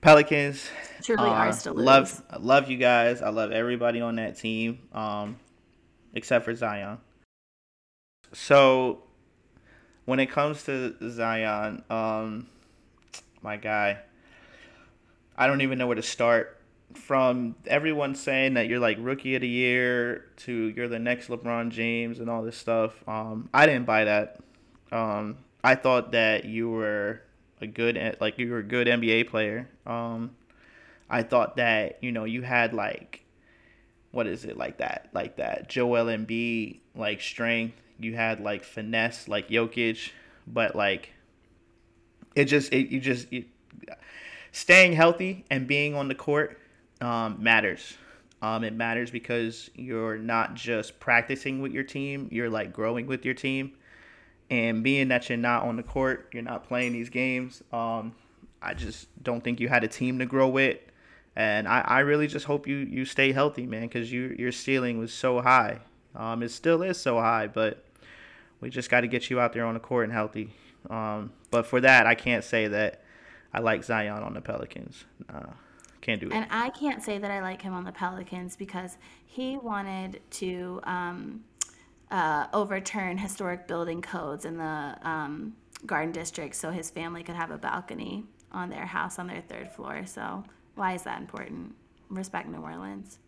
Pelicans 0.02 0.70
truly 1.04 1.30
uh, 1.30 1.34
are 1.34 1.52
still 1.54 1.76
love 1.76 2.24
love 2.40 2.70
you 2.70 2.78
guys. 2.78 3.22
I 3.22 3.30
love 3.30 3.52
everybody 3.52 4.02
on 4.02 4.16
that 4.16 4.38
team, 4.38 4.80
um, 4.94 5.38
except 6.16 6.46
for 6.46 6.56
Zion. 6.56 6.98
So 8.34 9.05
when 10.06 10.20
it 10.20 10.28
comes 10.28 10.64
to 10.64 10.96
Zion, 11.10 11.84
um, 11.90 12.48
my 13.42 13.58
guy, 13.58 14.00
I 15.38 15.48
don't 15.48 15.62
even 15.62 15.78
know 15.78 15.88
where 15.88 15.96
to 15.96 16.04
start. 16.04 16.62
From 16.94 17.56
everyone 17.68 18.16
saying 18.16 18.54
that 18.54 18.68
you're 18.68 18.80
like 18.80 18.98
rookie 19.02 19.36
of 19.36 19.42
the 19.42 19.50
year 19.50 20.30
to 20.38 20.68
you're 20.70 20.88
the 20.88 21.00
next 21.00 21.28
LeBron 21.28 21.70
James 21.70 22.20
and 22.20 22.30
all 22.30 22.42
this 22.42 22.56
stuff, 22.56 22.94
um, 23.08 23.50
I 23.54 23.66
didn't 23.66 23.86
buy 23.86 24.06
that. 24.06 24.40
Um, 24.92 25.38
I 25.62 25.76
thought 25.76 26.14
that 26.14 26.46
you 26.46 26.70
were 26.70 27.22
a 27.60 27.68
good 27.68 28.18
like 28.22 28.40
you 28.40 28.50
were 28.50 28.60
a 28.60 28.64
good 28.64 28.88
NBA 28.88 29.28
player. 29.28 29.68
Um, 29.86 30.36
I 31.10 31.24
thought 31.24 31.58
that 31.58 31.98
you 32.02 32.12
know 32.12 32.24
you 32.24 32.44
had 32.44 32.74
like 32.74 33.26
what 34.12 34.28
is 34.28 34.46
it 34.46 34.56
like 34.56 34.78
that 34.78 35.10
like 35.12 35.36
that 35.38 35.68
Joel 35.68 36.06
Embiid 36.06 36.80
like 36.96 37.20
strength 37.20 37.82
you 38.00 38.16
had 38.16 38.40
like 38.40 38.64
finesse 38.64 39.28
like 39.28 39.50
Jokic, 39.50 40.12
but 40.48 40.76
like 40.76 41.12
it 42.36 42.46
just 42.46 42.74
it 42.74 42.90
you 42.90 43.00
just 43.00 43.32
it, 43.32 43.46
staying 44.52 44.94
healthy 44.94 45.46
and 45.50 45.68
being 45.68 45.96
on 45.96 46.08
the 46.08 46.16
court 46.16 46.60
um, 47.02 47.42
matters. 47.42 47.98
Um, 48.42 48.64
it 48.64 48.74
matters 48.74 49.10
because 49.10 49.70
you're 49.76 50.18
not 50.18 50.54
just 50.54 51.00
practicing 51.00 51.62
with 51.62 51.72
your 51.72 51.84
team; 51.84 52.28
you're 52.32 52.50
like 52.50 52.74
growing 52.74 53.08
with 53.08 53.26
your 53.26 53.34
team. 53.34 53.74
And 54.50 54.84
being 54.84 55.08
that 55.08 55.28
you're 55.28 55.40
not 55.40 55.64
on 55.64 55.76
the 55.76 55.84
court, 55.84 56.30
you're 56.32 56.44
not 56.44 56.68
playing 56.68 56.94
these 56.94 57.10
games. 57.10 57.64
Um, 57.74 58.14
I 58.62 58.74
just 58.74 59.08
don't 59.24 59.44
think 59.44 59.60
you 59.60 59.70
had 59.70 59.84
a 59.84 59.88
team 59.88 60.20
to 60.20 60.26
grow 60.26 60.48
with. 60.48 60.78
And 61.36 61.68
I, 61.68 61.82
I 61.82 62.00
really 62.00 62.28
just 62.28 62.46
hope 62.46 62.68
you, 62.68 62.78
you 62.78 63.06
stay 63.06 63.32
healthy, 63.32 63.66
man, 63.66 63.84
because 63.84 64.12
you, 64.12 64.36
your 64.38 64.52
ceiling 64.52 64.98
was 64.98 65.14
so 65.14 65.42
high. 65.42 65.80
Um, 66.16 66.44
it 66.44 66.50
still 66.50 66.82
is 66.82 67.00
so 67.00 67.20
high, 67.20 67.48
but 67.48 67.85
we 68.66 68.72
just 68.72 68.90
got 68.90 69.02
to 69.02 69.08
get 69.08 69.30
you 69.30 69.40
out 69.40 69.54
there 69.54 69.64
on 69.64 69.76
the 69.76 69.80
court 69.80 70.06
and 70.06 70.12
healthy. 70.12 70.50
Um, 70.90 71.32
but 71.52 71.68
for 71.68 71.80
that, 71.82 72.08
I 72.08 72.16
can't 72.16 72.44
say 72.44 72.68
that 72.68 73.04
I 73.54 73.60
like 73.60 73.84
Zion 73.84 74.24
on 74.24 74.34
the 74.34 74.42
Pelicans. 74.42 75.06
Uh, 75.32 75.52
can't 76.02 76.20
do 76.20 76.30
it. 76.30 76.34
And 76.34 76.48
I 76.50 76.72
can't 76.72 77.04
say 77.04 77.20
that 77.20 77.30
I 77.30 77.42
like 77.42 77.62
him 77.62 77.76
on 77.76 77.84
the 77.84 77.92
Pelicans 77.92 78.56
because 78.56 78.98
he 79.28 79.58
wanted 79.58 80.20
to 80.32 80.80
um, 80.86 81.44
uh, 82.10 82.48
overturn 82.54 83.20
historic 83.20 83.68
building 83.68 84.02
codes 84.02 84.46
in 84.46 84.58
the 84.58 84.98
um, 85.04 85.56
Garden 85.86 86.12
District 86.12 86.56
so 86.56 86.72
his 86.72 86.90
family 86.90 87.22
could 87.22 87.36
have 87.36 87.52
a 87.52 87.60
balcony 87.60 88.24
on 88.52 88.72
their 88.72 88.88
house 88.88 89.20
on 89.20 89.28
their 89.28 89.42
third 89.42 89.72
floor. 89.72 90.08
So 90.08 90.44
why 90.74 90.96
is 90.96 91.04
that 91.04 91.22
important? 91.22 91.76
Respect 92.10 92.50
New 92.50 92.62
Orleans. 92.62 93.20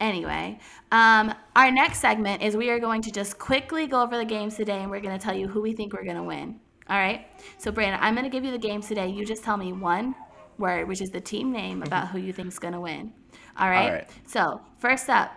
Anyway, 0.00 0.58
um, 0.92 1.34
our 1.56 1.70
next 1.70 1.98
segment 1.98 2.42
is 2.42 2.56
we 2.56 2.70
are 2.70 2.78
going 2.78 3.02
to 3.02 3.10
just 3.10 3.38
quickly 3.38 3.86
go 3.86 4.02
over 4.02 4.16
the 4.16 4.24
games 4.24 4.56
today 4.56 4.80
and 4.80 4.90
we're 4.90 5.00
going 5.00 5.16
to 5.16 5.22
tell 5.22 5.34
you 5.34 5.48
who 5.48 5.60
we 5.60 5.72
think 5.72 5.92
we're 5.92 6.04
going 6.04 6.16
to 6.16 6.22
win. 6.22 6.60
All 6.88 6.96
right. 6.96 7.26
So, 7.58 7.72
Brandon, 7.72 8.00
I'm 8.02 8.14
going 8.14 8.24
to 8.24 8.30
give 8.30 8.44
you 8.44 8.52
the 8.52 8.58
games 8.58 8.88
today. 8.88 9.08
You 9.08 9.26
just 9.26 9.44
tell 9.44 9.56
me 9.56 9.72
one 9.72 10.14
word, 10.56 10.88
which 10.88 11.00
is 11.00 11.10
the 11.10 11.20
team 11.20 11.52
name, 11.52 11.82
about 11.82 12.06
mm-hmm. 12.06 12.18
who 12.18 12.24
you 12.24 12.32
think 12.32 12.48
is 12.48 12.58
going 12.58 12.74
to 12.74 12.80
win. 12.80 13.12
All 13.56 13.68
right? 13.68 13.84
All 13.86 13.92
right. 13.92 14.10
So, 14.26 14.60
first 14.78 15.08
up, 15.08 15.32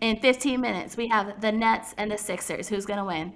in 0.00 0.16
15 0.16 0.60
minutes, 0.60 0.96
we 0.96 1.08
have 1.08 1.40
the 1.40 1.52
Nets 1.52 1.94
and 1.96 2.10
the 2.10 2.18
Sixers. 2.18 2.68
Who's 2.68 2.86
going 2.86 2.98
to 2.98 3.04
win? 3.04 3.34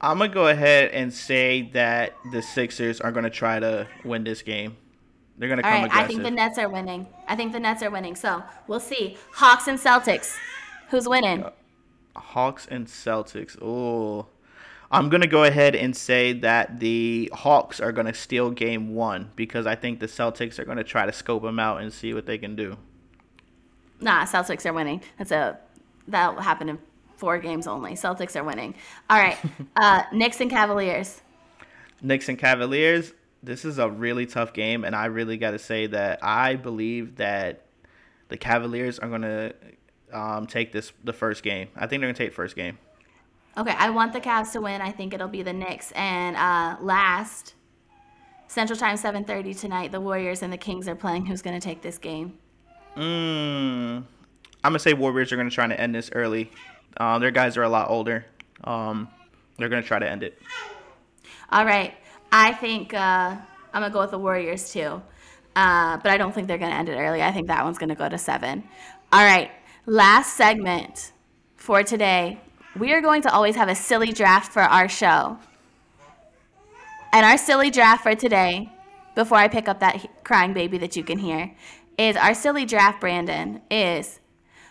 I'm 0.00 0.18
going 0.18 0.30
to 0.30 0.34
go 0.34 0.48
ahead 0.48 0.90
and 0.90 1.12
say 1.12 1.70
that 1.72 2.14
the 2.32 2.42
Sixers 2.42 3.00
are 3.00 3.12
going 3.12 3.24
to 3.24 3.30
try 3.30 3.60
to 3.60 3.86
win 4.04 4.24
this 4.24 4.42
game. 4.42 4.76
They're 5.38 5.48
gonna 5.48 5.62
come 5.62 5.72
right, 5.72 5.84
aggressive. 5.86 6.04
I 6.04 6.06
think 6.06 6.22
the 6.22 6.30
Nets 6.30 6.58
are 6.58 6.68
winning. 6.68 7.06
I 7.26 7.36
think 7.36 7.52
the 7.52 7.60
Nets 7.60 7.82
are 7.82 7.90
winning. 7.90 8.14
So 8.14 8.42
we'll 8.66 8.80
see. 8.80 9.16
Hawks 9.32 9.66
and 9.66 9.78
Celtics. 9.78 10.36
Who's 10.90 11.08
winning? 11.08 11.44
Uh, 11.44 11.50
Hawks 12.16 12.66
and 12.70 12.86
Celtics. 12.86 13.60
Oh, 13.60 14.26
I'm 14.90 15.08
gonna 15.08 15.26
go 15.26 15.44
ahead 15.44 15.74
and 15.74 15.96
say 15.96 16.34
that 16.34 16.78
the 16.80 17.30
Hawks 17.32 17.80
are 17.80 17.92
gonna 17.92 18.12
steal 18.12 18.50
Game 18.50 18.94
One 18.94 19.30
because 19.34 19.66
I 19.66 19.74
think 19.74 20.00
the 20.00 20.06
Celtics 20.06 20.58
are 20.58 20.64
gonna 20.64 20.84
try 20.84 21.06
to 21.06 21.12
scope 21.12 21.42
them 21.42 21.58
out 21.58 21.80
and 21.80 21.92
see 21.92 22.12
what 22.12 22.26
they 22.26 22.36
can 22.36 22.54
do. 22.54 22.76
Nah, 24.00 24.24
Celtics 24.24 24.66
are 24.66 24.72
winning. 24.72 25.02
That's 25.16 25.30
a 25.30 25.58
that 26.08 26.34
will 26.34 26.42
happen 26.42 26.68
in 26.68 26.78
four 27.16 27.38
games 27.38 27.66
only. 27.66 27.92
Celtics 27.92 28.36
are 28.36 28.44
winning. 28.44 28.74
All 29.08 29.18
right, 29.18 29.38
uh, 29.76 30.02
Knicks 30.12 30.40
and 30.40 30.50
Cavaliers. 30.50 31.22
Knicks 32.02 32.28
and 32.28 32.38
Cavaliers 32.38 33.14
this 33.42 33.64
is 33.64 33.78
a 33.78 33.88
really 33.88 34.26
tough 34.26 34.52
game, 34.52 34.84
and 34.84 34.94
I 34.94 35.06
really 35.06 35.36
got 35.36 35.52
to 35.52 35.58
say 35.58 35.86
that 35.88 36.20
I 36.22 36.56
believe 36.56 37.16
that 37.16 37.66
the 38.28 38.36
Cavaliers 38.36 38.98
are 38.98 39.08
going 39.08 39.22
to 39.22 39.54
um, 40.12 40.46
take 40.46 40.72
this 40.72 40.92
the 41.04 41.12
first 41.12 41.42
game. 41.42 41.68
I 41.74 41.86
think 41.86 42.00
they're 42.00 42.08
going 42.08 42.14
to 42.14 42.24
take 42.24 42.32
first 42.32 42.56
game. 42.56 42.78
Okay, 43.56 43.74
I 43.76 43.90
want 43.90 44.12
the 44.12 44.20
Cavs 44.20 44.52
to 44.52 44.60
win. 44.60 44.80
I 44.80 44.92
think 44.92 45.12
it'll 45.12 45.28
be 45.28 45.42
the 45.42 45.52
Knicks. 45.52 45.92
And 45.92 46.36
uh, 46.36 46.76
last, 46.80 47.54
Central 48.48 48.78
Time, 48.78 48.96
7:30 48.96 49.58
tonight. 49.58 49.92
The 49.92 50.00
Warriors 50.00 50.42
and 50.42 50.52
the 50.52 50.58
Kings 50.58 50.88
are 50.88 50.94
playing. 50.94 51.26
Who's 51.26 51.42
going 51.42 51.58
to 51.58 51.64
take 51.64 51.82
this 51.82 51.98
game? 51.98 52.38
Mm, 52.96 53.96
I'm 53.98 54.04
gonna 54.62 54.78
say 54.78 54.92
Warriors 54.92 55.32
are 55.32 55.36
gonna 55.36 55.50
try 55.50 55.66
to 55.66 55.80
end 55.80 55.94
this 55.94 56.10
early. 56.12 56.50
Um, 56.98 57.20
their 57.20 57.30
guys 57.30 57.56
are 57.56 57.62
a 57.62 57.68
lot 57.68 57.88
older. 57.88 58.26
Um, 58.64 59.08
they're 59.56 59.70
gonna 59.70 59.82
try 59.82 59.98
to 59.98 60.08
end 60.08 60.22
it. 60.22 60.38
All 61.50 61.64
right. 61.64 61.94
I 62.32 62.52
think 62.54 62.94
uh, 62.94 63.36
I'm 63.74 63.82
gonna 63.82 63.90
go 63.90 64.00
with 64.00 64.10
the 64.10 64.18
Warriors 64.18 64.72
too, 64.72 65.02
uh, 65.54 65.98
but 65.98 66.06
I 66.06 66.16
don't 66.16 66.34
think 66.34 66.48
they're 66.48 66.58
gonna 66.58 66.74
end 66.74 66.88
it 66.88 66.96
early. 66.96 67.22
I 67.22 67.30
think 67.30 67.46
that 67.48 67.62
one's 67.62 67.78
gonna 67.78 67.94
go 67.94 68.08
to 68.08 68.18
seven. 68.18 68.64
All 69.12 69.22
right. 69.22 69.50
Last 69.84 70.36
segment 70.36 71.12
for 71.56 71.82
today. 71.82 72.40
We 72.78 72.94
are 72.94 73.02
going 73.02 73.20
to 73.22 73.32
always 73.32 73.56
have 73.56 73.68
a 73.68 73.74
silly 73.74 74.12
draft 74.12 74.50
for 74.50 74.62
our 74.62 74.88
show. 74.88 75.38
And 77.12 77.26
our 77.26 77.36
silly 77.36 77.70
draft 77.70 78.02
for 78.02 78.14
today, 78.14 78.72
before 79.14 79.36
I 79.36 79.48
pick 79.48 79.68
up 79.68 79.80
that 79.80 80.24
crying 80.24 80.54
baby 80.54 80.78
that 80.78 80.96
you 80.96 81.04
can 81.04 81.18
hear, 81.18 81.54
is 81.98 82.16
our 82.16 82.32
silly 82.32 82.64
draft, 82.64 83.00
Brandon, 83.00 83.60
is 83.70 84.20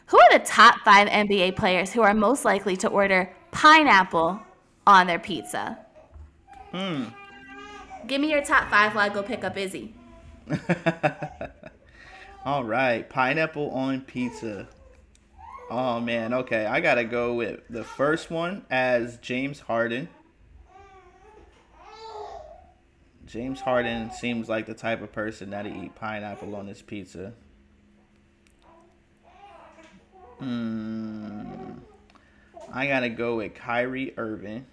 who 0.08 0.20
are 0.20 0.40
the 0.40 0.44
top 0.44 0.80
five 0.80 1.08
NBA 1.08 1.56
players 1.56 1.94
who 1.94 2.02
are 2.02 2.16
most 2.16 2.44
likely 2.44 2.76
to 2.78 2.88
order 2.88 3.32
pineapple 3.52 4.40
on 4.88 5.06
their 5.06 5.20
pizza? 5.20 5.78
Hmm. 6.72 7.04
Give 8.08 8.20
me 8.20 8.32
your 8.32 8.44
top 8.44 8.70
five 8.70 8.96
while 8.96 9.10
I 9.10 9.14
go 9.14 9.24
pick 9.24 9.44
up 9.44 9.58
Izzy. 9.58 9.94
All 12.46 12.64
right, 12.64 13.08
pineapple 13.08 13.70
on 13.72 14.02
pizza. 14.02 14.68
Oh 15.70 16.00
man, 16.00 16.34
okay. 16.34 16.66
I 16.66 16.82
gotta 16.82 17.04
go 17.04 17.36
with 17.36 17.62
the 17.70 17.84
first 17.84 18.30
one 18.30 18.66
as 18.70 19.18
James 19.18 19.62
Harden. 19.62 20.10
James 23.26 23.62
Harden 23.62 24.12
seems 24.12 24.50
like 24.50 24.66
the 24.66 24.74
type 24.74 25.02
of 25.02 25.14
person 25.14 25.52
that'd 25.52 25.74
eat 25.74 25.96
pineapple 25.96 26.54
on 26.56 26.68
his 26.68 26.82
pizza. 26.82 27.32
Hmm. 30.40 31.72
I 32.74 32.88
gotta 32.88 33.10
go 33.10 33.38
with 33.38 33.54
Kyrie 33.54 34.14
Irving. 34.18 34.66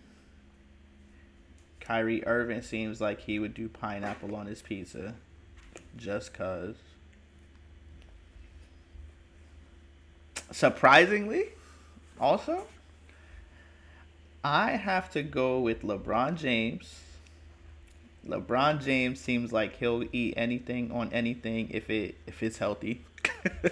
Kyrie 1.88 2.24
Irving 2.26 2.60
seems 2.60 3.00
like 3.00 3.22
he 3.22 3.38
would 3.38 3.54
do 3.54 3.66
pineapple 3.66 4.36
on 4.36 4.46
his 4.46 4.60
pizza. 4.60 5.14
Just 5.96 6.34
cause. 6.34 6.76
Surprisingly, 10.50 11.46
also, 12.20 12.66
I 14.44 14.72
have 14.72 15.10
to 15.12 15.22
go 15.22 15.60
with 15.60 15.82
LeBron 15.82 16.36
James. 16.36 17.00
LeBron 18.26 18.84
James 18.84 19.18
seems 19.18 19.50
like 19.50 19.76
he'll 19.76 20.04
eat 20.12 20.34
anything 20.36 20.92
on 20.92 21.10
anything 21.10 21.70
if 21.70 21.88
it 21.88 22.16
if 22.26 22.42
it's 22.42 22.58
healthy. 22.58 23.06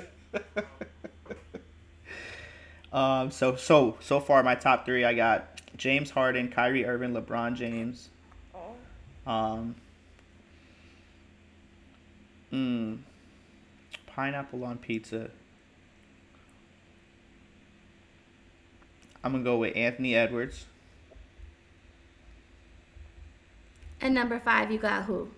um 2.95 3.31
so 3.31 3.57
so 3.57 3.99
so 4.01 4.21
far 4.21 4.43
my 4.43 4.55
top 4.55 4.87
3 4.87 5.05
I 5.05 5.13
got 5.13 5.56
James 5.77 6.11
Harden, 6.11 6.49
Kyrie 6.49 6.85
Irving, 6.85 7.13
LeBron 7.13 7.55
James. 7.55 8.09
Oh. 8.55 9.31
Um 9.31 9.75
mm, 12.53 12.99
pineapple 14.07 14.65
on 14.65 14.79
pizza. 14.79 15.31
I'm 19.23 19.33
gonna 19.33 19.45
go 19.45 19.59
with 19.59 19.77
Anthony 19.77 20.15
Edwards. 20.15 20.67
And 24.01 24.15
number 24.15 24.39
five, 24.39 24.71
you 24.71 24.79
got 24.79 25.05
who? 25.05 25.29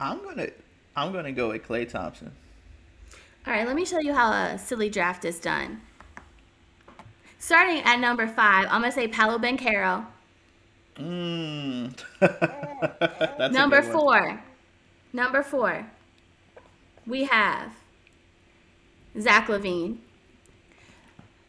I'm 0.00 0.22
gonna 0.24 0.48
I'm 0.96 1.12
gonna 1.12 1.32
go 1.32 1.50
with 1.50 1.62
Klay 1.62 1.88
Thompson. 1.88 2.32
All 3.46 3.52
right, 3.52 3.66
let 3.66 3.76
me 3.76 3.84
show 3.84 4.00
you 4.00 4.12
how 4.12 4.32
a 4.32 4.58
silly 4.58 4.90
draft 4.90 5.24
is 5.24 5.38
done. 5.38 5.80
Starting 7.38 7.82
at 7.82 8.00
number 8.00 8.26
five, 8.26 8.66
I'm 8.66 8.82
gonna 8.82 8.92
say 8.92 9.08
Paolo 9.08 9.38
Banchero. 9.38 10.04
Mm. 10.96 11.94
number 13.52 13.82
four. 13.82 14.42
Number 15.12 15.42
four. 15.42 15.86
We 17.06 17.24
have 17.24 17.72
Zach 19.18 19.46
LaVine. 19.46 19.98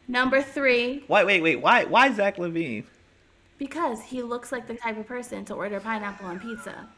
Number 0.06 0.42
three. 0.42 1.04
Wait, 1.08 1.26
wait, 1.26 1.40
wait. 1.42 1.56
Why, 1.56 1.84
why 1.84 2.12
Zach 2.12 2.36
LaVine? 2.36 2.84
Because 3.58 4.00
he 4.02 4.22
looks 4.22 4.50
like 4.52 4.66
the 4.66 4.74
type 4.74 4.96
of 4.96 5.06
person 5.06 5.44
to 5.44 5.54
order 5.54 5.78
pineapple 5.80 6.26
on 6.26 6.40
pizza. 6.40 6.88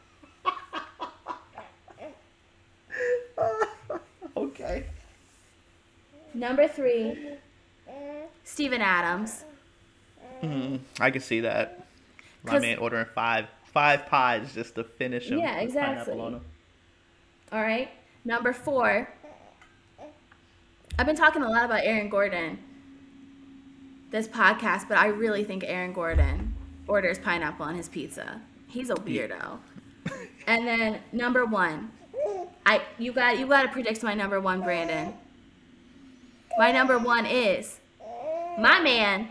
okay. 4.37 4.85
Number 6.33 6.67
three. 6.67 7.37
Steven 8.43 8.81
Adams. 8.81 9.45
Mm, 10.41 10.79
I 10.99 11.11
can 11.11 11.21
see 11.21 11.41
that. 11.41 11.85
My 12.43 12.59
man 12.59 12.77
ordering 12.77 13.05
five 13.15 13.47
five 13.65 14.05
pies 14.07 14.53
just 14.53 14.75
to 14.75 14.83
finish 14.83 15.29
him. 15.29 15.39
Yeah, 15.39 15.59
exactly. 15.59 16.13
All 16.13 16.41
right. 17.51 17.89
Number 18.25 18.53
four. 18.53 19.09
I've 20.99 21.07
been 21.07 21.15
talking 21.15 21.41
a 21.41 21.49
lot 21.49 21.65
about 21.65 21.79
Aaron 21.83 22.09
Gordon 22.09 22.59
this 24.11 24.27
podcast, 24.27 24.87
but 24.87 24.97
I 24.99 25.07
really 25.07 25.43
think 25.43 25.63
Aaron 25.65 25.91
Gordon 25.91 26.53
orders 26.87 27.17
pineapple 27.17 27.65
on 27.65 27.75
his 27.75 27.89
pizza. 27.89 28.39
He's 28.67 28.91
a 28.91 28.95
weirdo. 28.95 29.57
and 30.47 30.67
then 30.67 30.99
number 31.11 31.45
one, 31.45 31.91
I 32.65 32.83
you 32.99 33.11
got 33.11 33.39
you 33.39 33.47
got 33.47 33.63
to 33.63 33.69
predict 33.69 34.03
my 34.03 34.13
number 34.13 34.39
one, 34.39 34.61
Brandon. 34.61 35.15
My 36.59 36.71
number 36.71 36.99
one 36.99 37.25
is 37.25 37.79
my 38.57 38.79
man, 38.79 39.29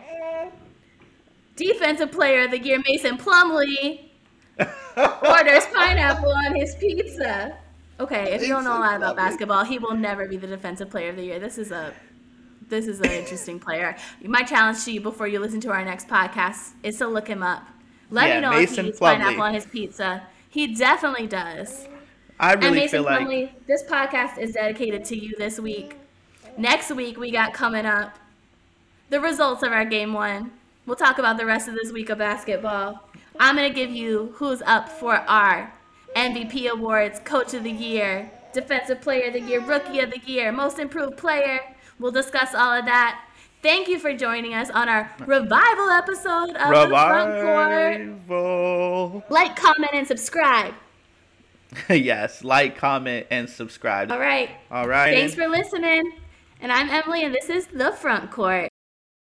defensive 1.57 2.13
player 2.13 2.45
of 2.45 2.51
the 2.51 2.59
year, 2.59 2.81
Mason 2.87 3.17
Plumlee, 3.17 4.11
orders 4.59 5.67
pineapple 5.73 6.33
on 6.33 6.55
his 6.55 6.75
pizza. 6.77 7.57
Okay, 8.01 8.35
if 8.35 8.43
you 8.43 8.49
don't 8.49 8.65
know 8.65 8.77
a 8.77 8.81
lot 8.81 8.97
about 8.97 9.17
basketball, 9.17 9.65
he 9.65 9.79
will 9.79 9.95
never 9.95 10.27
be 10.27 10.37
the 10.37 10.47
defensive 10.47 10.91
player 10.91 11.11
of 11.11 11.17
the 11.17 11.25
year. 11.25 11.39
This 11.39 11.59
is 11.59 11.71
a 11.71 11.95
this 12.69 12.87
is 12.87 13.01
an 13.01 13.11
interesting 13.11 13.61
player. 13.61 13.97
My 14.25 14.43
challenge 14.43 14.85
to 14.87 14.93
you 14.93 15.01
before 15.01 15.29
you 15.29 15.39
listen 15.41 15.61
to 15.61 15.71
our 15.71 15.85
next 15.85 16.09
podcast 16.09 16.73
is 16.83 16.97
to 16.99 17.07
look 17.07 17.29
him 17.29 17.43
up. 17.43 17.67
Let 18.11 18.29
yeah, 18.29 18.35
me 18.37 18.41
know 18.41 18.51
Mason 18.51 18.79
if 18.79 18.85
he 18.85 18.89
eats 18.89 18.99
Plumlee. 19.01 19.19
pineapple 19.19 19.43
on 19.43 19.55
his 19.55 19.67
pizza. 19.67 20.23
He 20.49 20.75
definitely 20.75 21.27
does. 21.27 21.87
I 22.41 22.55
really 22.55 22.67
and 22.67 22.77
Mason 22.77 23.03
feel 23.03 23.05
Plumlee, 23.05 23.43
like 23.43 23.67
this 23.67 23.83
podcast 23.85 24.39
is 24.39 24.53
dedicated 24.53 25.05
to 25.07 25.19
you 25.19 25.35
this 25.37 25.61
week. 25.61 25.97
Next 26.57 26.91
week 26.91 27.19
we 27.19 27.31
got 27.31 27.53
coming 27.55 27.87
up 27.87 28.19
the 29.13 29.21
results 29.21 29.63
of 29.63 29.73
our 29.73 29.85
game 29.85 30.15
one. 30.15 30.51
We'll 30.87 30.97
talk 30.97 31.19
about 31.19 31.37
the 31.37 31.47
rest 31.47 31.69
of 31.69 31.75
this 31.75 31.93
week 31.93 32.09
of 32.09 32.19
basketball. 32.19 33.09
I'm 33.39 33.57
gonna 33.57 33.71
give 33.71 33.91
you 33.91 34.33
who's 34.37 34.63
up 34.63 34.89
for 34.89 35.17
our 35.17 35.73
MVP 36.17 36.67
awards, 36.69 37.21
Coach 37.21 37.53
of 37.55 37.63
the 37.63 37.71
Year, 37.71 38.31
Defensive 38.55 39.01
Player 39.03 39.29
of 39.29 39.35
the 39.35 39.41
Year, 39.41 39.61
Rookie 39.61 40.01
of 40.01 40.11
the 40.11 40.21
Year, 40.25 40.51
Most 40.51 40.79
Improved 40.79 41.17
Player, 41.17 41.61
We'll 41.99 42.11
discuss 42.11 42.53
all 42.53 42.73
of 42.73 42.87
that. 42.87 43.23
Thank 43.63 43.87
you 43.87 43.99
for 43.99 44.13
joining 44.13 44.55
us 44.55 44.71
on 44.71 44.89
our 44.89 45.09
revival 45.21 45.89
episode 45.91 46.57
of 46.57 46.71
revival. 46.71 46.89
the 46.89 48.27
Front 48.27 48.27
Court. 48.27 49.31
Like, 49.31 49.55
comment, 49.55 49.93
and 49.95 50.07
subscribe. 50.07 50.75
yes, 51.89 52.43
like, 52.43 52.77
comment, 52.77 53.29
and 53.31 53.49
subscribe. 53.49 54.11
All 54.11 54.19
right. 54.19 54.51
All 54.71 54.89
right. 54.89 55.15
Thanks 55.15 55.37
for 55.37 55.47
listening. 55.47 56.13
And 56.61 56.73
I'm 56.73 56.91
Emily, 56.91 57.23
and 57.23 57.33
this 57.33 57.49
is 57.49 57.67
The 57.69 57.93
Front 57.93 58.33
Court. 58.33 58.72